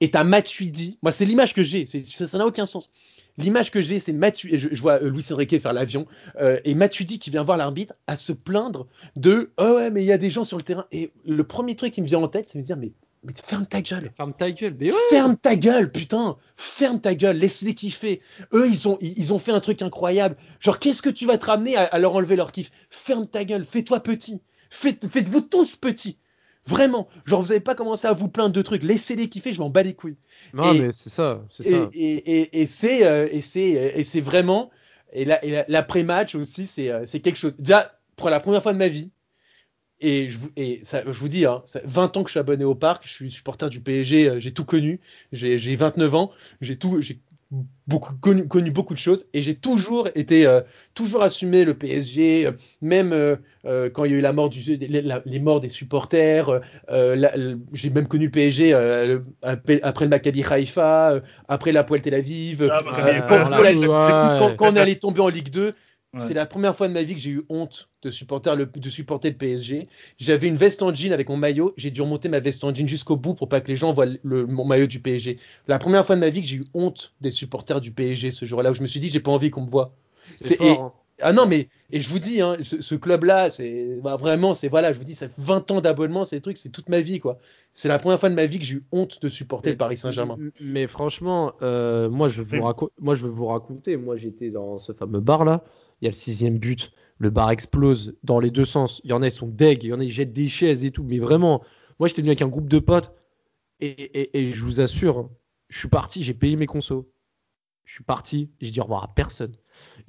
[0.01, 2.91] Et t'as Matuidi, moi c'est l'image que j'ai, ça n'a aucun sens.
[3.37, 6.05] L'image que j'ai, c'est Matuidi, je, je vois euh, Luis Enrique faire l'avion,
[6.39, 10.05] euh, et Matuidi qui vient voir l'arbitre à se plaindre de «Oh ouais, mais il
[10.05, 10.85] y a des gens sur le terrain».
[10.91, 12.91] Et le premier truc qui me vient en tête, c'est de me dire «Mais,
[13.23, 14.75] mais ferme ta gueule!» Ferme ta gueule.
[14.79, 14.97] Mais ouais.
[15.09, 18.21] Ferme ta gueule, putain Ferme ta gueule, laisse-les kiffer.
[18.53, 20.35] Eux, ils ont, ils, ils ont fait un truc incroyable.
[20.59, 22.69] Genre, qu'est-ce que tu vas te ramener à, à leur enlever leur kiff?
[22.91, 24.41] Ferme ta gueule, fais-toi petit.
[24.69, 26.17] Faites, faites-vous tous petits.
[26.65, 27.07] Vraiment.
[27.25, 28.83] Genre, vous n'avez pas commencé à vous plaindre de trucs.
[28.83, 30.15] Laissez-les kiffer, je m'en bats les couilles.
[30.53, 31.43] Non, Et- mais c'est ça.
[31.49, 31.89] C'est Et, ça.
[31.93, 34.69] et, c'est, euh, et c'est, et c'est vraiment,
[35.11, 37.55] et la- la- l'après-match aussi, c'est, euh, c'est quelque chose.
[37.59, 39.11] Déjà, pour la première fois de ma vie,
[39.99, 42.39] et je vous, et ça, je vous dis, hein, ça, 20 ans que je suis
[42.39, 44.99] abonné au parc, je suis supporter du PSG, euh, j'ai tout connu,
[45.31, 47.19] j'ai, j'ai 29 ans, j'ai tout, j'ai
[47.87, 50.61] beaucoup connu, connu beaucoup de choses, et j'ai toujours été, euh,
[50.93, 52.51] toujours assumé le PSG, euh,
[52.81, 53.35] même euh,
[53.89, 56.61] quand il y a eu la mort du, les, la- les morts des supporters,
[57.73, 58.73] j'ai même connu le PSG
[59.41, 62.79] après le Maccabi Haïfa, après la Poel Tel Aviv, Ah,
[63.27, 63.57] quand, voilà.
[63.73, 65.73] quand quand- quand on est allé tomber en Ligue 2,
[66.13, 66.19] Ouais.
[66.19, 68.89] c'est la première fois de ma vie que j'ai eu honte de supporter le, de
[68.89, 69.87] supporter le PSG.
[70.19, 72.87] J'avais une veste en jean avec mon maillot, j'ai dû remonter ma veste en jean
[72.87, 75.39] jusqu'au bout pour pas que les gens voient le, mon maillot du PSG.
[75.67, 78.45] La première fois de ma vie que j'ai eu honte des supporters du PSG ce
[78.45, 79.95] jour-là où je me suis dit j'ai pas envie qu'on me voit.
[80.39, 80.91] C'est hein.
[81.21, 84.67] Ah non mais et je vous dis hein, ce, ce club-là c'est bah, vraiment c'est
[84.67, 87.01] voilà je vous dis ça fait 20 ans d'abonnement c'est des trucs c'est toute ma
[87.01, 87.37] vie quoi.
[87.71, 89.97] C'est la première fois de ma vie que j'ai eu honte de supporter le Paris
[89.97, 90.37] Saint-Germain.
[90.59, 93.97] Mais franchement, euh, moi, je vais vous moi, je vais vous raconter.
[93.97, 95.63] Moi, j'étais dans ce fameux bar là.
[96.03, 96.91] Il y a le sixième but.
[97.17, 98.99] Le bar explose dans les deux sens.
[99.05, 99.85] Il y en a, ils sont deg.
[99.85, 101.05] Il y en a, ils jettent des chaises et tout.
[101.05, 101.63] Mais vraiment,
[101.97, 103.13] moi, j'étais venu avec un groupe de potes.
[103.79, 105.29] Et, je vous assure,
[105.69, 106.21] je suis parti.
[106.21, 107.09] J'ai payé mes consos.
[107.85, 108.51] Je suis parti.
[108.59, 109.55] J'ai dit au revoir à personne.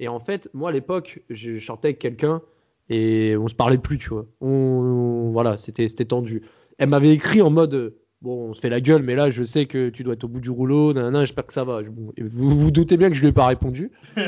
[0.01, 2.41] Et en fait, moi, à l'époque, je chantais avec quelqu'un.
[2.89, 4.27] Et on se parlait plus, tu vois.
[4.41, 6.41] Voilà, c'était tendu.
[6.77, 7.95] Elle m'avait écrit en mode
[8.25, 10.27] Bon, on se fait la gueule, mais là, je sais que tu dois être au
[10.27, 10.93] bout du rouleau.
[10.93, 11.83] Nanana, j'espère que ça va.
[11.83, 13.91] Bon, vous vous doutez bien que je lui ai pas répondu.
[14.17, 14.25] et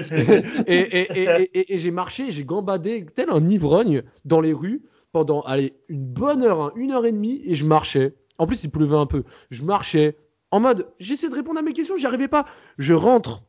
[0.67, 4.83] et- et- et- et j'ai marché, j'ai gambadé tel un ivrogne dans les rues
[5.13, 8.13] pendant allez, une bonne heure, hein, une heure et demie, et je marchais.
[8.37, 9.23] En plus, il pleuvait un peu.
[9.49, 10.15] Je marchais
[10.51, 12.45] en mode, j'essaie de répondre à mes questions, j'y arrivais pas.
[12.77, 13.41] Je rentre,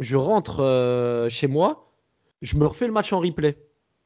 [0.00, 1.92] je rentre euh, chez moi,
[2.42, 3.56] je me refais le match en replay.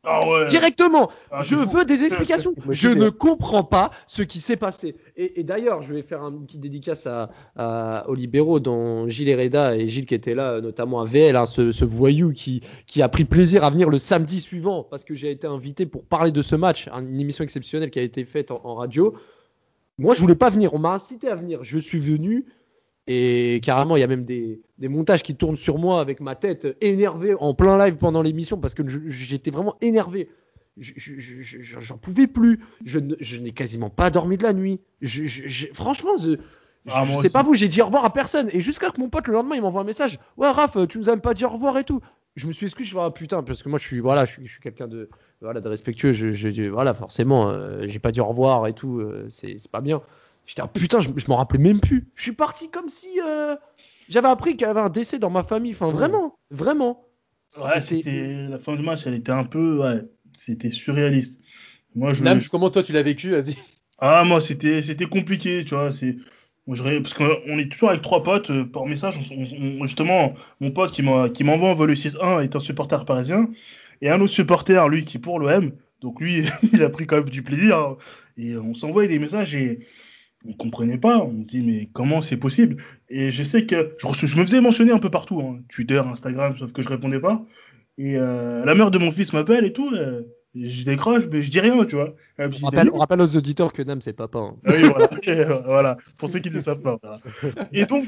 [0.02, 0.46] Ah ouais.
[0.46, 2.54] Directement, Ah, je veux des explications.
[2.70, 4.96] Je ne comprends pas ce qui s'est passé.
[5.16, 9.28] Et, et d'ailleurs, je vais faire un petit dédicace à, à- aux libéraux, dont Gilles
[9.28, 13.02] Hereda et Gilles qui étaient là, notamment à VL, hein, ce, ce voyou qui, qui
[13.02, 16.32] a pris plaisir à venir le samedi suivant parce que j'ai été invité pour parler
[16.32, 19.14] de ce match, hein, une émission exceptionnelle qui a été faite en, en radio.
[19.98, 20.72] Moi, je voulais pas venir.
[20.72, 21.58] On m'a incité à venir.
[21.62, 22.46] Je suis venu.
[23.12, 26.36] Et carrément, il y a même des, des montages qui tournent sur moi avec ma
[26.36, 30.28] tête énervée en plein live pendant l'émission parce que j'étais vraiment énervé.
[30.76, 32.60] Je- je- je- je- J'en pouvais plus.
[32.84, 34.78] Je, n'ai quasiment pas dormi de la nuit.
[35.00, 36.36] Je, je- je- franchement, je,
[36.88, 37.30] Ah, sais aussi.
[37.30, 38.48] pas vous, j'ai dit au revoir à personne.
[38.52, 40.20] Et jusqu'à que mon pote le lendemain, il m'envoie un message.
[40.36, 42.00] Ouais, Raph, tu nous as même pas dit au revoir et tout.
[42.36, 43.98] je me suis exclu, je me suis dit, ah, putain, parce que moi je suis,
[43.98, 45.10] voilà, je suis, quelqu'un de,
[45.42, 46.12] voilà, de respectueux.
[46.12, 50.00] Je, voilà, forcément, euh, j'ai pas dit au revoir et tout, euh, c'est pas bien.
[50.50, 52.08] J'étais, ah, putain, je, je m'en rappelais même plus.
[52.16, 53.54] Je suis parti comme si euh,
[54.08, 55.70] j'avais appris qu'il y avait un décès dans ma famille.
[55.70, 57.06] Enfin, vraiment, vraiment.
[57.56, 60.00] Ouais, C'était- la fin du match, elle était un peu, ouais,
[60.36, 61.40] c'était surréaliste.
[61.94, 63.30] Moi, je, comment toi tu l'as vécu?
[63.30, 63.54] Vas-y.
[63.98, 66.16] ah moi, c'était, c'était compliqué, tu vois, c'est,
[66.66, 69.20] parce qu'on est toujours avec trois potes euh, par message.
[69.30, 73.48] on- on- on- justement, mon pote qui m'envoie un vol 6-1 est un supporter parisien
[74.02, 75.70] et un autre supporter, lui, qui est pour l'OM.
[76.00, 76.42] Donc lui,
[76.72, 77.96] il a pris quand même du plaisir hein.
[78.36, 79.86] et on s'envoyait des messages et
[80.46, 81.18] on comprenait pas.
[81.18, 82.82] On se dit mais comment c'est possible?
[83.08, 86.72] Et je sais que je, me faisais mentionner un peu partout, hein, Twitter, Instagram, sauf
[86.72, 87.44] que je répondais pas.
[87.98, 89.94] Et euh, la mère de mon fils m'appelle et tout.
[89.94, 90.22] euh,
[90.54, 92.14] je décroche, mais je dis rien, tu vois.
[92.38, 94.38] On rappelle, on rappelle aux auditeurs que Nam c'est papa.
[94.38, 94.56] hein.
[94.66, 95.08] ah oui, voilà.
[95.12, 95.28] Ok,
[95.64, 95.96] voilà.
[96.18, 96.98] Pour ceux qui ne le savent pas.
[97.00, 97.20] voilà.
[97.72, 98.04] Et donc,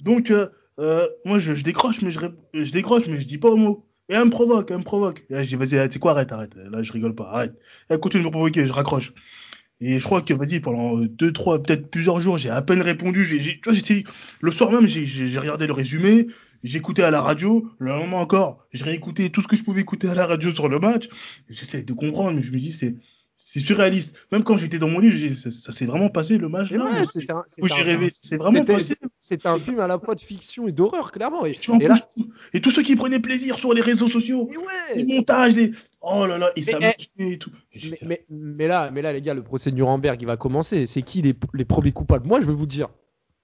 [0.00, 0.48] donc euh,
[0.80, 2.20] euh, moi, je, je décroche, mais je,
[2.52, 3.86] je décroche, mais je dis pas un mot.
[4.08, 5.24] Et elle me provoque, elle me provoque.
[5.30, 6.54] Et là, je dis, vas-y, tu sais quoi, arrête, arrête.
[6.56, 7.54] Là, je rigole pas, arrête.
[7.88, 9.14] Elle continue de me provoquer, je raccroche.
[9.80, 12.80] Et je crois que, vas-y, pendant euh, deux, trois, peut-être plusieurs jours, j'ai à peine
[12.80, 13.24] répondu.
[13.24, 16.28] J'ai, j'ai- tu vois, le soir même, j'ai, regardé le résumé,
[16.62, 17.68] écouté à la radio.
[17.78, 20.68] Le lendemain encore, j'ai réécouté tout ce que je pouvais écouter à la radio sur
[20.68, 21.08] le match.
[21.48, 22.94] J'essaie de comprendre, mais je me dis, c'est,
[23.36, 24.16] c'est surréaliste.
[24.32, 26.84] Même quand j'étais dans mon lit, ça, ça s'est vraiment passé le match Et là.
[26.84, 28.10] ouais, ou c'était j'ai rêvé.
[28.10, 28.94] C'est vraiment passé.
[29.18, 31.44] C'est un film à la fois de fiction et d'horreur, clairement.
[31.44, 31.96] Et, en et là,
[32.52, 34.64] et tous ceux qui prenaient plaisir sur les réseaux sociaux, et ouais.
[34.96, 35.72] les montages, les...
[36.04, 37.50] oh là là, et ça Mais, marchait et tout.
[37.72, 40.26] Et Mais, fait, mais, mais là, mais là, les gars, le procès de Nuremberg, il
[40.26, 40.86] va commencer.
[40.86, 42.26] C'est qui les, les premiers coupables?
[42.26, 42.88] Moi, je vais vous dire.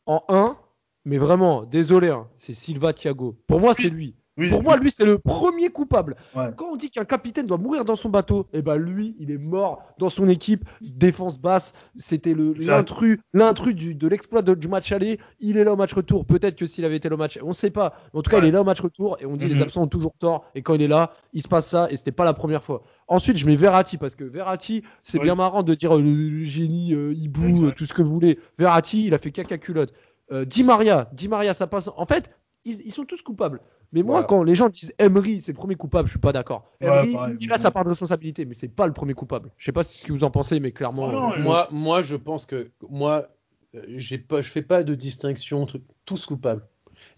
[0.06, 0.56] En 1,
[1.04, 3.36] mais vraiment, désolé, hein, c'est Silva Thiago.
[3.46, 4.14] Pour moi, c'est lui.
[4.40, 6.16] Oui, Pour moi, lui, c'est le premier coupable.
[6.34, 6.50] Ouais.
[6.56, 9.38] Quand on dit qu'un capitaine doit mourir dans son bateau, eh ben lui, il est
[9.38, 11.72] mort dans son équipe, défense basse.
[11.96, 15.18] C'était l'intrus, l'intrus de l'exploit du match aller.
[15.38, 16.24] Il est là au match retour.
[16.26, 17.94] Peut-être que s'il avait été là au match, on sait pas.
[18.14, 18.44] En tout cas, Ouais.
[18.44, 19.52] il est là au match retour et on dit Mhm.
[19.52, 20.44] les absents ont toujours tort.
[20.54, 22.82] Et quand il est là, il se passe ça et c'était pas la première fois.
[23.08, 26.94] Ensuite, je mets Verratti parce que Verratti, c'est bien marrant de dire euh, le, génie,
[26.94, 28.38] euh, hibou, euh, tout ce que vous voulez.
[28.58, 29.92] Verratti, il a fait caca culotte.
[30.32, 31.90] Euh, Di Maria, Di Maria, ça passe.
[31.96, 32.30] En fait,
[32.64, 33.60] ils, ils sont tous coupables.
[33.92, 34.26] Mais moi, Voilà.
[34.28, 36.64] quand les gens disent Emery, c'est le premier coupable, je suis pas d'accord.
[36.80, 39.50] Ouais, Emery, pareil, il a sa part de responsabilité, mais c'est pas le premier coupable.
[39.56, 41.06] Je sais pas ce que vous en pensez, mais clairement.
[41.08, 41.42] Oh non, euh, Ouais.
[41.42, 43.26] Moi, moi, je pense que moi,
[43.74, 46.66] euh, j'ai pas, je fais pas de distinction, truc, tous coupables.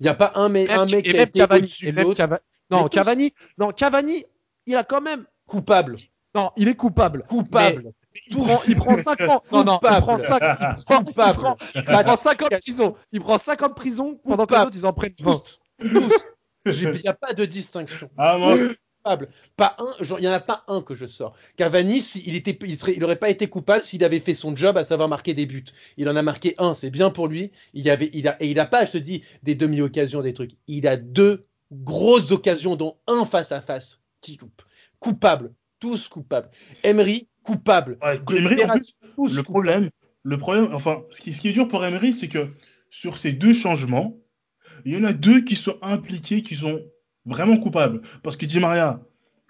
[0.00, 2.40] Il n'y a pas un, mais, un mec qui a été Cavani, au-dessus de l'autre.
[2.70, 2.88] Non.
[2.88, 4.24] Cavani, non, Cavani,
[4.66, 5.26] il a quand même.
[5.46, 5.96] Coupable.
[6.34, 7.24] Non, il est coupable.
[7.28, 7.92] Coupable.
[8.28, 9.42] Il prend, il prend 5 ans.
[9.52, 10.42] Non, non, il prend 5
[10.78, 12.94] il prend, il prend, il prend 5 ans de prison.
[13.12, 15.32] Il prend 5 ans de prison pendant que les autres, ils en prennent 20.
[15.32, 15.60] Tous.
[15.88, 16.12] Tous.
[16.66, 18.10] J'ai- Il n'y a pas de distinction.
[18.16, 18.56] Ah, moi.
[19.56, 21.34] Pas un, genre, il n'y en a pas un que je sors.
[21.56, 24.54] Cavani, si, il était, il serait, il aurait pas été coupable s'il avait fait son
[24.54, 25.64] job, à savoir marquer des buts.
[25.96, 27.50] Il en a marqué un, c'est bien pour lui.
[27.74, 30.34] Il y avait, il a, et il a pas, je te dis, des demi-occasions, des
[30.34, 30.52] trucs.
[30.68, 31.42] Il a deux
[31.72, 34.62] grosses occasions, dont un face à face qui coupe.
[35.00, 35.52] Coupable.
[35.80, 36.48] Tous coupables.
[36.84, 37.98] Emery, coupable.
[38.02, 39.90] ouais, De Emery, en Verratti, plus, tous le problème,
[40.22, 42.48] le problème, enfin, ce qui, ce qui est dur pour Emery, c'est que
[42.90, 44.16] sur ces deux changements,
[44.84, 46.80] il y en a deux qui sont impliqués, qui sont
[47.24, 48.02] vraiment coupables.
[48.22, 49.00] Parce que Di Maria,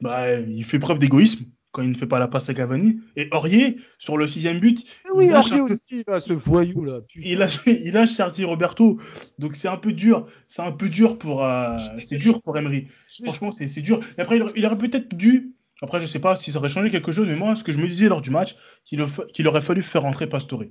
[0.01, 3.01] bah, il fait preuve d'égoïsme quand il ne fait pas la passe à Cavani.
[3.17, 4.85] Et Aurier, sur le sixième but,
[5.15, 7.01] Oui, il lâche Henri un peu- aussi, là, ce voyou, là.
[7.01, 7.27] putain.
[7.29, 8.99] il lâche, il lâche Sergi Roberto.
[9.39, 10.27] Donc c'est un peu dur.
[10.47, 12.89] C'est un peu dur pour, euh, c'est dur pour Emery.
[13.25, 14.01] Franchement, c'est c'est dur.
[14.19, 15.55] Et après, il aurait, il aurait peut-être dû.
[15.83, 17.79] Après, je sais pas si ça aurait changé quelque chose, mais moi, ce que je
[17.79, 18.55] me disais lors du match,
[18.85, 20.63] qu'il au- qu'il aurait fallu faire rentrer Pastore.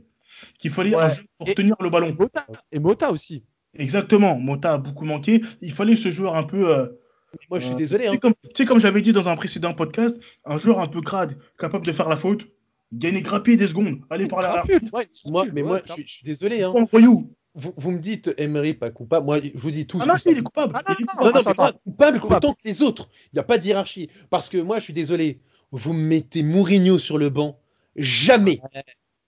[0.57, 1.03] Qu'il fallait Ouais.
[1.03, 2.15] un jeu pour Et- tenir le ballon.
[2.17, 3.43] Mota, et Mota aussi.
[3.77, 4.37] Exactement.
[4.39, 5.41] Mota a beaucoup manqué.
[5.61, 6.69] Il fallait ce joueur un peu.
[6.75, 6.87] euh,
[7.49, 8.03] Moi, je suis euh, désolé.
[8.05, 8.11] Tu Hein.
[8.13, 11.01] sais, comme, tu sais, comme j'avais dit dans un précédent podcast, un joueur un peu
[11.01, 12.45] crade, capable de faire la faute,
[12.91, 14.39] gagner grappier des secondes, aller par.
[14.41, 16.63] Grapute, ouais, Moi, mais ouais, moi, je suis, je suis désolé.
[16.63, 16.73] Hein.
[17.53, 19.25] Vous, vous me dites Emery pas coupable.
[19.25, 19.99] Moi, je vous dis tous.
[20.01, 20.73] Ah non, si, il est coupable.
[20.75, 21.23] Ah non, non, coupable.
[21.25, 21.79] Non, non, Attends, moi, attends.
[21.83, 22.45] coupable Coupable.
[22.45, 23.09] autant que les autres.
[23.25, 24.09] Il n'y a pas de hiérarchie.
[24.29, 25.41] Parce que moi, je suis désolé.
[25.71, 27.59] Vous me mettez Mourinho sur le banc.
[27.95, 28.61] Jamais.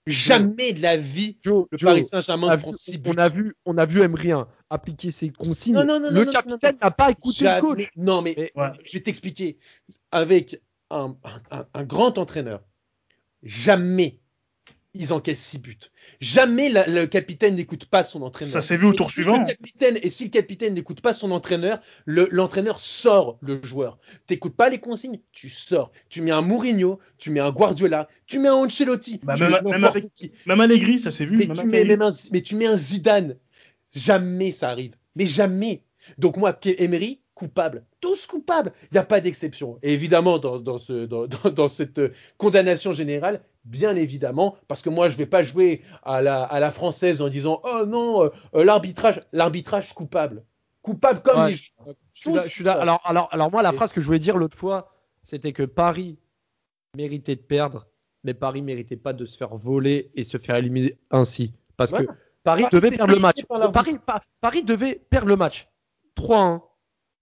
[0.06, 1.38] Jamais de la vie.
[1.42, 4.02] Joe, Le Joe, Paris Saint-Germain a, prend vu, 6 on a vu, on a vu
[4.02, 5.74] Emery hein, appliquer ses consignes.
[5.74, 7.90] Non, non, non, le capitaine n'a pas écouté Jamais- le coach.
[7.96, 8.68] Non, mais, Mais- Ouais.
[8.84, 9.58] je vais t'expliquer.
[10.12, 10.60] Avec
[10.90, 11.16] un,
[11.50, 12.60] un- un grand entraîneur,
[13.42, 14.20] jamais
[14.94, 15.76] ils encaissent 6 buts.
[16.20, 18.52] Jamais la- le capitaine n'écoute pas son entraîneur.
[18.52, 19.38] Ça s'est vu au tour si suivant.
[19.38, 23.98] le capitaine, et si le capitaine n'écoute pas son entraîneur, le- l'entraîneur sort le joueur.
[24.26, 25.90] T'écoutes pas les consignes, tu sors.
[26.08, 29.84] Tu mets un Mourinho, tu mets un Guardiola, tu mets un Ancelotti, Bah, même- même
[29.84, 30.30] avec- qui.
[30.46, 31.38] Même Allegri, ça s'est vu.
[31.38, 33.36] Mais même tu, mets un, mais tu mets un Zidane.
[33.94, 34.94] Jamais ça arrive.
[35.16, 35.82] Mais jamais.
[36.18, 37.84] Donc moi, Emery, coupable.
[38.00, 38.72] Tous coupables.
[38.84, 39.78] Il n'y a pas d'exception.
[39.82, 42.00] Et évidemment, dans, dans ce, dans, dans- dans cette
[42.38, 46.70] condamnation générale, bien évidemment, parce que moi, je vais pas jouer à la, à la
[46.70, 50.44] française en disant, oh non, euh, euh, l'arbitrage, l'arbitrage coupable.
[50.82, 51.50] coupables comme Ouais.
[51.50, 51.70] les Je
[52.14, 52.72] suis là- je suis là.
[52.80, 56.18] Alors, alors, alors moi, la phrase que je voulais dire l'autre fois, c'était que Paris
[56.96, 57.86] méritait de perdre,
[58.22, 61.52] mais Paris méritait pas de se faire voler et se faire éliminer ainsi.
[61.76, 62.06] Parce Ouais.
[62.06, 62.12] que
[62.44, 63.44] Paris Bah, devait c'est perdre le match.
[63.72, 65.68] Paris, Pa- Paris devait perdre le match.
[66.16, 66.60] 3-1,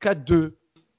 [0.03, 0.53] 4-2.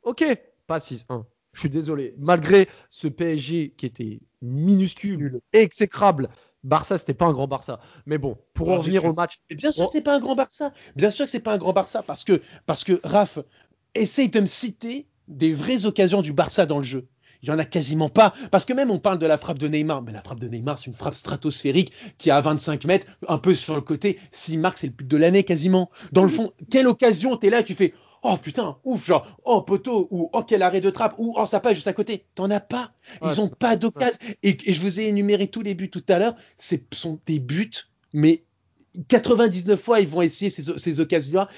[0.04, 0.24] Ok,
[0.68, 1.26] pas 6-1.
[1.54, 2.16] Je suis désolé.
[2.18, 6.30] Malgré ce PSG qui était minuscule, exécrable.
[6.64, 7.80] Barça, c'était pas un grand Barça.
[8.06, 9.88] Mais bon, pour en revenir au match, Et bien sûr Bon.
[9.88, 10.72] que c'est pas un grand Barça.
[10.96, 13.40] Bien sûr que c'est pas un grand Barça parce que, parce que Raph,
[13.96, 17.08] essaye de me citer des vraies occasions du Barça dans le jeu.
[17.42, 18.34] Il y en a quasiment pas.
[18.52, 20.02] Parce que même on parle de la frappe de Neymar.
[20.02, 23.38] Mais la frappe de Neymar, c'est une frappe stratosphérique qui est à 25 mètres, un
[23.38, 24.18] peu sur le côté.
[24.32, 25.92] S'il marque, c'est le but de l'année quasiment.
[26.14, 27.94] Dans le fond, quelle occasion t'es là, tu fais,
[28.24, 31.60] oh putain, ouf, genre, oh poteau, ou oh quel arrêt de trappe, ou oh ça
[31.60, 32.26] passe juste à côté.
[32.36, 32.94] T'en as pas.
[33.22, 33.40] Ils Ouais.
[33.40, 34.18] ont pas d'occasion.
[34.44, 36.36] Et, et je vous ai énuméré tous les buts tout à l'heure.
[36.58, 37.72] Ce sont des buts,
[38.14, 38.44] mais
[39.08, 41.50] 99 fois ils vont essayer ces, ces occasions-là,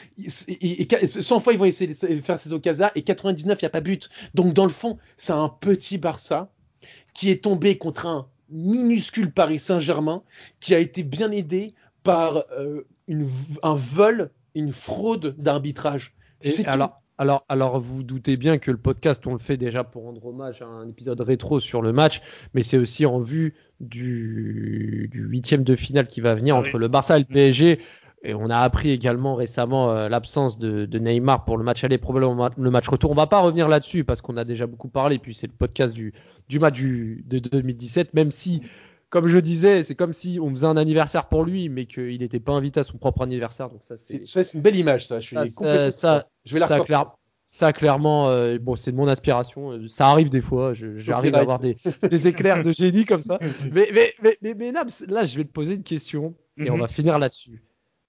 [0.47, 3.65] et, et- et 100 fois ils vont essayer de faire ces occasions-là, et 99 il
[3.65, 4.09] n'y a pas but.
[4.33, 6.51] Donc dans le fond, c'est un petit Barça
[7.13, 10.23] qui est tombé contre un minuscule Paris Saint-Germain
[10.59, 13.27] qui a été bien aidé par euh, une,
[13.63, 16.13] un vol, une fraude d'arbitrage.
[16.41, 16.69] Et C'est tout.
[16.69, 20.03] alors, alors, alors, vous vous doutez bien que le podcast, on le fait déjà pour
[20.03, 22.21] rendre hommage à un épisode rétro sur le match,
[22.53, 26.75] mais c'est aussi en vue du, du huitième de finale qui va venir Ah entre
[26.75, 26.79] oui.
[26.79, 27.79] le Barça et le PSG.
[28.23, 31.99] Et on a appris également récemment euh, l'absence de, de Neymar pour le match aller,
[31.99, 33.11] probablement le match retour.
[33.11, 35.93] On va pas revenir là-dessus parce qu'on a déjà beaucoup parlé, puis c'est le podcast
[35.93, 36.11] du,
[36.49, 38.61] du match du, de 2017, même si,
[39.15, 42.41] comme je disais, c'est comme si on faisait un anniversaire pour lui, mais qu'il n'était
[42.41, 43.69] pas invité à son propre anniversaire.
[43.69, 45.21] Donc ça, c'est une belle image, ça.
[45.21, 47.05] Je suis ça, complètement ça- je vais la ça, clair-
[47.45, 49.71] ça, clairement, euh, bon, c'est de mon aspiration.
[49.71, 50.73] euh, Ça arrive des fois.
[50.73, 51.77] J'arrive à avoir des,
[52.09, 53.39] des éclairs de génie comme ça.
[53.71, 56.73] Mais, mais, mais, mais, mais Nams, là, je vais te poser une question et on
[56.73, 56.81] Mhm.
[56.81, 57.63] va finir là-dessus.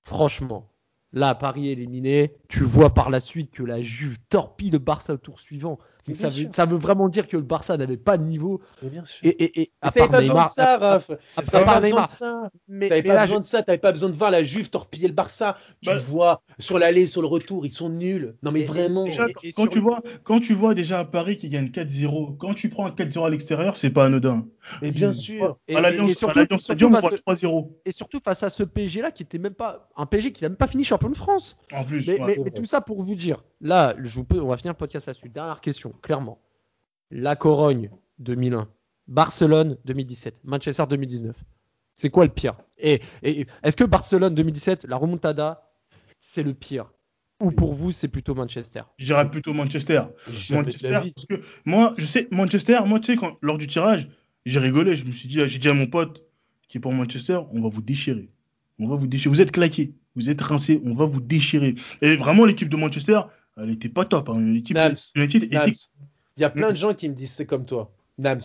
[0.05, 0.69] Franchement,
[1.13, 5.19] là, Paris éliminé, tu vois par la suite que la Juve torpille le Barça au
[5.19, 5.79] tour suivant.
[6.15, 6.49] Ça, veut, sûr.
[6.53, 8.61] ça veut vraiment dire que le Barça n'avait pas de niveau.
[8.83, 9.19] Mais bien sûr.
[9.25, 11.11] Et, et, à part pas besoin de ça, Raph.
[11.11, 12.07] à T'avais part pas besoin Neymar.
[12.07, 12.51] de ça.
[12.69, 14.71] mais, T'avais mais pas là, besoin de ça, t'avais pas besoin de voir la Juve
[14.71, 15.57] torpiller le Barça.
[15.83, 18.35] Tu Bah- vois sur l'aller, sur le retour, ils sont nuls.
[18.43, 19.05] Non mais Et- vraiment.
[19.05, 21.71] Déjà, Et- et quand, tu le- vois, quand tu vois déjà un Paris qui gagne
[21.71, 24.47] 4-0, quand tu prends un 4-0 à l'extérieur, c'est pas anodin.
[24.83, 25.59] Mais bien sûr.
[25.69, 27.77] et- à et- l'Alliance à Stadium, on face- voit 3-0.
[27.85, 30.49] et surtout face à ce PSG là qui était même pas un PSG qui n'a
[30.49, 31.57] même pas fini champion de France.
[31.73, 34.73] En plus, mais tout ça pour vous dire, là, je vous peux- on va finir
[34.73, 35.29] le podcast là-dessus.
[35.29, 36.41] Dernière question, clairement.
[37.11, 38.69] La Corogne 2001,
[39.09, 41.37] Barcelone 2017, Manchester 2019.
[41.95, 42.57] C'est quoi le pire?
[42.79, 45.71] Et, et- est-ce que Barcelone 2017, la remontada,
[46.19, 46.93] c'est le pire?
[47.41, 48.81] Ou pour vous, c'est plutôt Manchester?
[48.99, 50.03] Je dirais plutôt Manchester.
[50.51, 54.09] Manchester, parce que moi, je sais, Manchester, moi, tu sais, quand, lors du tirage,
[54.47, 56.23] j'ai rigolé, je me suis dit, j'ai dit à mon pote
[56.69, 58.31] qui est pour Manchester, on va vous déchirer.
[58.79, 59.31] On va vous déchirer.
[59.31, 61.75] Vous êtes claqués, vous êtes rincés, on va vous déchirer.
[62.01, 63.21] Et vraiment, l'équipe de Manchester,
[63.57, 64.29] elle était pas top.
[64.29, 64.41] Hein.
[64.41, 65.73] L'équipe Nams, était Nams,
[66.37, 67.93] il y a plein de gens qui me disent c'est comme toi.
[68.19, 68.41] Nams,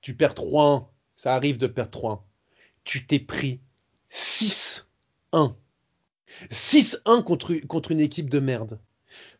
[0.00, 0.86] tu perds 3-1.
[1.16, 2.20] Ça arrive de perdre 3-1.
[2.84, 3.60] Tu t'es pris
[4.10, 4.84] 6-1.
[6.50, 8.80] 6-1 contre, contre une équipe de merde.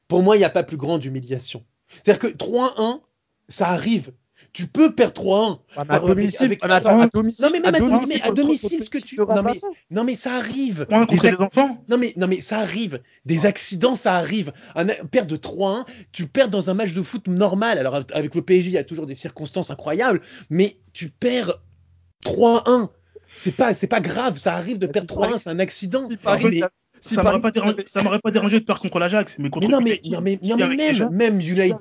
[0.08, 1.64] Pour moi, il n'y a pas plus grande humiliation.
[1.88, 3.00] C'est-à-dire que 3-1,
[3.48, 4.12] ça arrive.
[4.54, 5.58] Tu peux perdre 3-1.
[5.76, 8.98] à domicile, avec- attends, à domicile, Non, mais même à domicile, à domicile, ce que
[8.98, 9.60] tu- non, mais-.
[9.90, 10.86] Non, mais ça arrive.
[10.88, 11.84] Contre Des les enfants.
[11.88, 13.02] non mais, non mais ça arrive.
[13.26, 14.52] Des accidents, ça arrive.
[14.76, 17.78] Un perdre de 3-1, tu perds dans un match de foot normal.
[17.78, 21.60] Alors avec le PSG, il y a toujours des circonstances incroyables, mais tu perds
[22.24, 22.90] 3-1.
[23.36, 26.08] C'est pas, c'est pas grave, ça arrive de perdre Paris- 3-1, c'est un accident.
[27.06, 27.50] Si ça- m'aurait pas,
[28.22, 30.76] pas dérangé de perdre contre l'Ajax, mais contre mais non, mais, non, mais, non, mais
[30.76, 31.78] même, même United.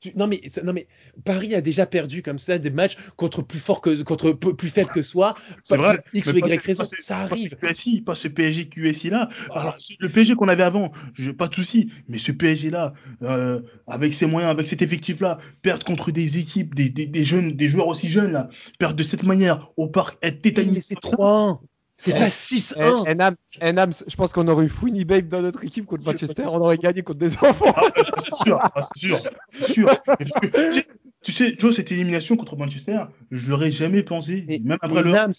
[0.00, 0.86] tu- non, mais, non, mais
[1.24, 4.90] Paris a déjà perdu comme ça des matchs contre plus fort que, contre plus faible
[4.90, 5.34] que soi.
[5.64, 5.98] C'est vrai.
[6.12, 6.84] X ou pas Y ce- raison.
[6.98, 7.50] Ça pas arrive.
[7.50, 9.28] ce QSI, pas ce PSG QSI là.
[9.52, 11.90] Alors, le PSG qu'on avait avant, je, pas de souci.
[12.08, 12.92] Mais ce PSG là,
[13.22, 17.24] euh, avec ses moyens, avec cet effectif là, perdre contre des équipes, des, des, des
[17.24, 18.48] jeunes, des joueurs aussi jeunes là,
[18.78, 20.80] perdre de cette manière au parc, être Mais tétanisé.
[20.80, 21.58] c'est 3-1.
[21.96, 23.04] C'est pas Eh, 6-1.
[23.08, 26.04] eh, Nams, eh, Nams, je pense qu'on aurait eu Fouini Babe dans notre équipe contre
[26.04, 27.72] Manchester, on aurait gagné contre des enfants.
[27.76, 27.82] Ah,
[28.18, 29.20] c'est sûr, ah, c'est sûr,
[29.58, 30.00] c'est sûr.
[30.00, 30.80] Que,
[31.22, 32.98] tu sais- Joe, cette élimination contre Manchester,
[33.30, 34.44] je l'aurais jamais pensé.
[34.64, 35.12] Même après le.
[35.12, 35.32] Nams,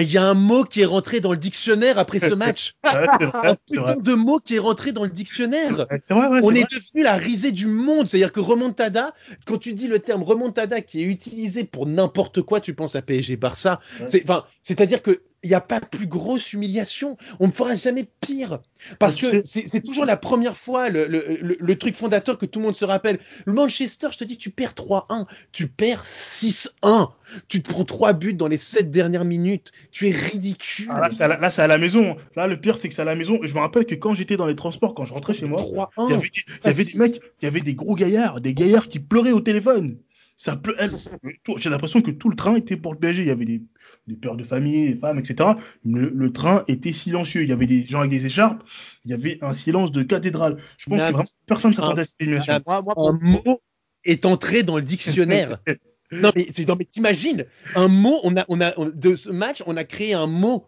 [0.00, 2.72] il y a un mot qui est rentré dans le dictionnaire après ce match.
[2.84, 3.56] Un vrai, vrai.
[3.70, 5.72] putain de mot qui est rentré dans le dictionnaire.
[5.76, 8.08] Vrai, ouais, On est devenu la risée du monde.
[8.08, 9.14] C'est-à-dire que remontada,
[9.46, 13.02] quand tu dis le terme remontada qui est utilisé pour n'importe quoi, tu penses à
[13.02, 13.78] PSG Barça.
[14.00, 14.06] Ouais.
[14.08, 17.16] C'est, enfin, c'est-à-dire que il n'y a pas plus grosse humiliation.
[17.40, 18.60] On ne fera jamais pire.
[18.98, 22.58] Parce que c'est toujours la première fois, le, le- le- le truc fondateur que tout
[22.60, 23.18] le monde se rappelle.
[23.46, 27.10] Le Manchester, je te dis, tu perds 3-1, tu perds 6-1.
[27.48, 29.72] Tu te prends 3 buts dans les 7 dernières minutes.
[29.90, 30.88] Tu es ridicule.
[30.90, 31.28] Ah, là, c'est à
[31.66, 32.16] la, à maison.
[32.36, 33.38] Là, le pire, c'est que c'est à la maison.
[33.42, 35.60] Et je me rappelle que quand j'étais dans les transports, quand je rentrais chez moi,
[35.60, 35.88] 3-1.
[36.08, 38.40] il y avait des, il y avait des mecs, il y avait des gros gaillards,
[38.40, 39.96] des gaillards qui pleuraient au téléphone.
[40.44, 40.98] Ça pleu- elle-
[41.44, 43.22] tout- J'ai l'impression que tout le train était pour le PSG.
[43.22, 43.62] Il y avait des,
[44.08, 45.50] des pères de famille, des femmes, etc.
[45.84, 47.42] Le, le train était silencieux.
[47.44, 48.64] Il y avait des gens avec des écharpes.
[49.04, 50.56] Il y avait un silence de cathédrale.
[50.78, 52.48] Je pense que vraiment personne s'attendait à cette.
[52.48, 53.60] Nat, Moi- moi, un mot
[54.04, 55.58] est entré dans le dictionnaire.
[56.10, 57.44] non mais, c'est- non, mais t'imagines,
[57.76, 60.66] un mot, on a, on a, on- de ce match, on a créé un mot,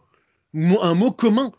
[0.53, 1.51] mo- un mot commun.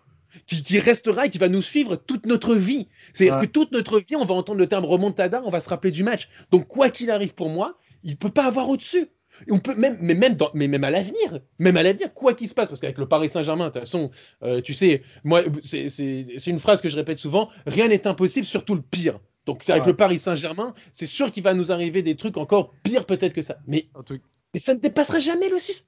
[0.47, 2.89] Qui, qui restera et qui va nous suivre toute notre vie.
[3.13, 3.47] C'est-à-dire Ouais.
[3.47, 6.03] que toute notre vie, on va entendre le terme remontada, on va se rappeler du
[6.03, 6.27] match.
[6.51, 9.07] Donc, quoi qu'il arrive pour moi, il peut pas avoir au-dessus.
[9.47, 12.33] Et on peut même, mais même, dans, mais même à l'avenir, même à l'avenir, quoi
[12.33, 14.09] qu'il se passe, parce qu'avec le Paris Saint-Germain, de toute façon,
[14.43, 18.75] euh, tu sais, moi, c'est une phrase que je répète souvent, rien n'est impossible, surtout
[18.75, 19.19] le pire.
[19.45, 19.91] Donc, c'est avec Ouais.
[19.91, 23.41] le Paris Saint-Germain, c'est sûr qu'il va nous arriver des trucs encore pires peut-être que
[23.41, 23.57] ça.
[23.67, 24.17] Mais, En tout,
[24.53, 25.83] mais ça ne dépassera jamais le 6-1.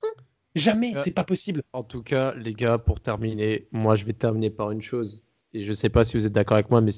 [0.55, 1.01] Jamais, Ouais.
[1.03, 1.63] c'est pas possible.
[1.71, 5.23] en tout cas, les gars, pour terminer, moi je vais terminer par une chose.
[5.53, 6.91] Et je sais pas si vous êtes d'accord avec moi, mais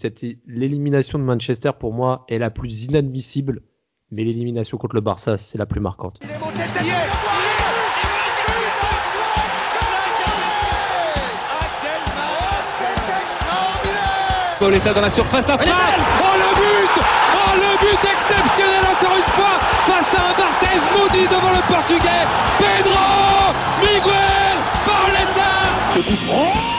[0.47, 3.61] l'élimination de Manchester pour moi est la plus inadmissible.
[4.11, 6.19] Mais l'élimination contre le Barça, c'est la plus marquante.
[14.59, 15.73] Pauletta dans la surface d'affaire.
[16.21, 17.03] Oh le but.
[17.35, 22.25] Oh le but exceptionnel encore une fois face à un Barthez maudit devant le portugais.
[22.57, 26.78] Pedro Miguel Pauletta Ce coup franc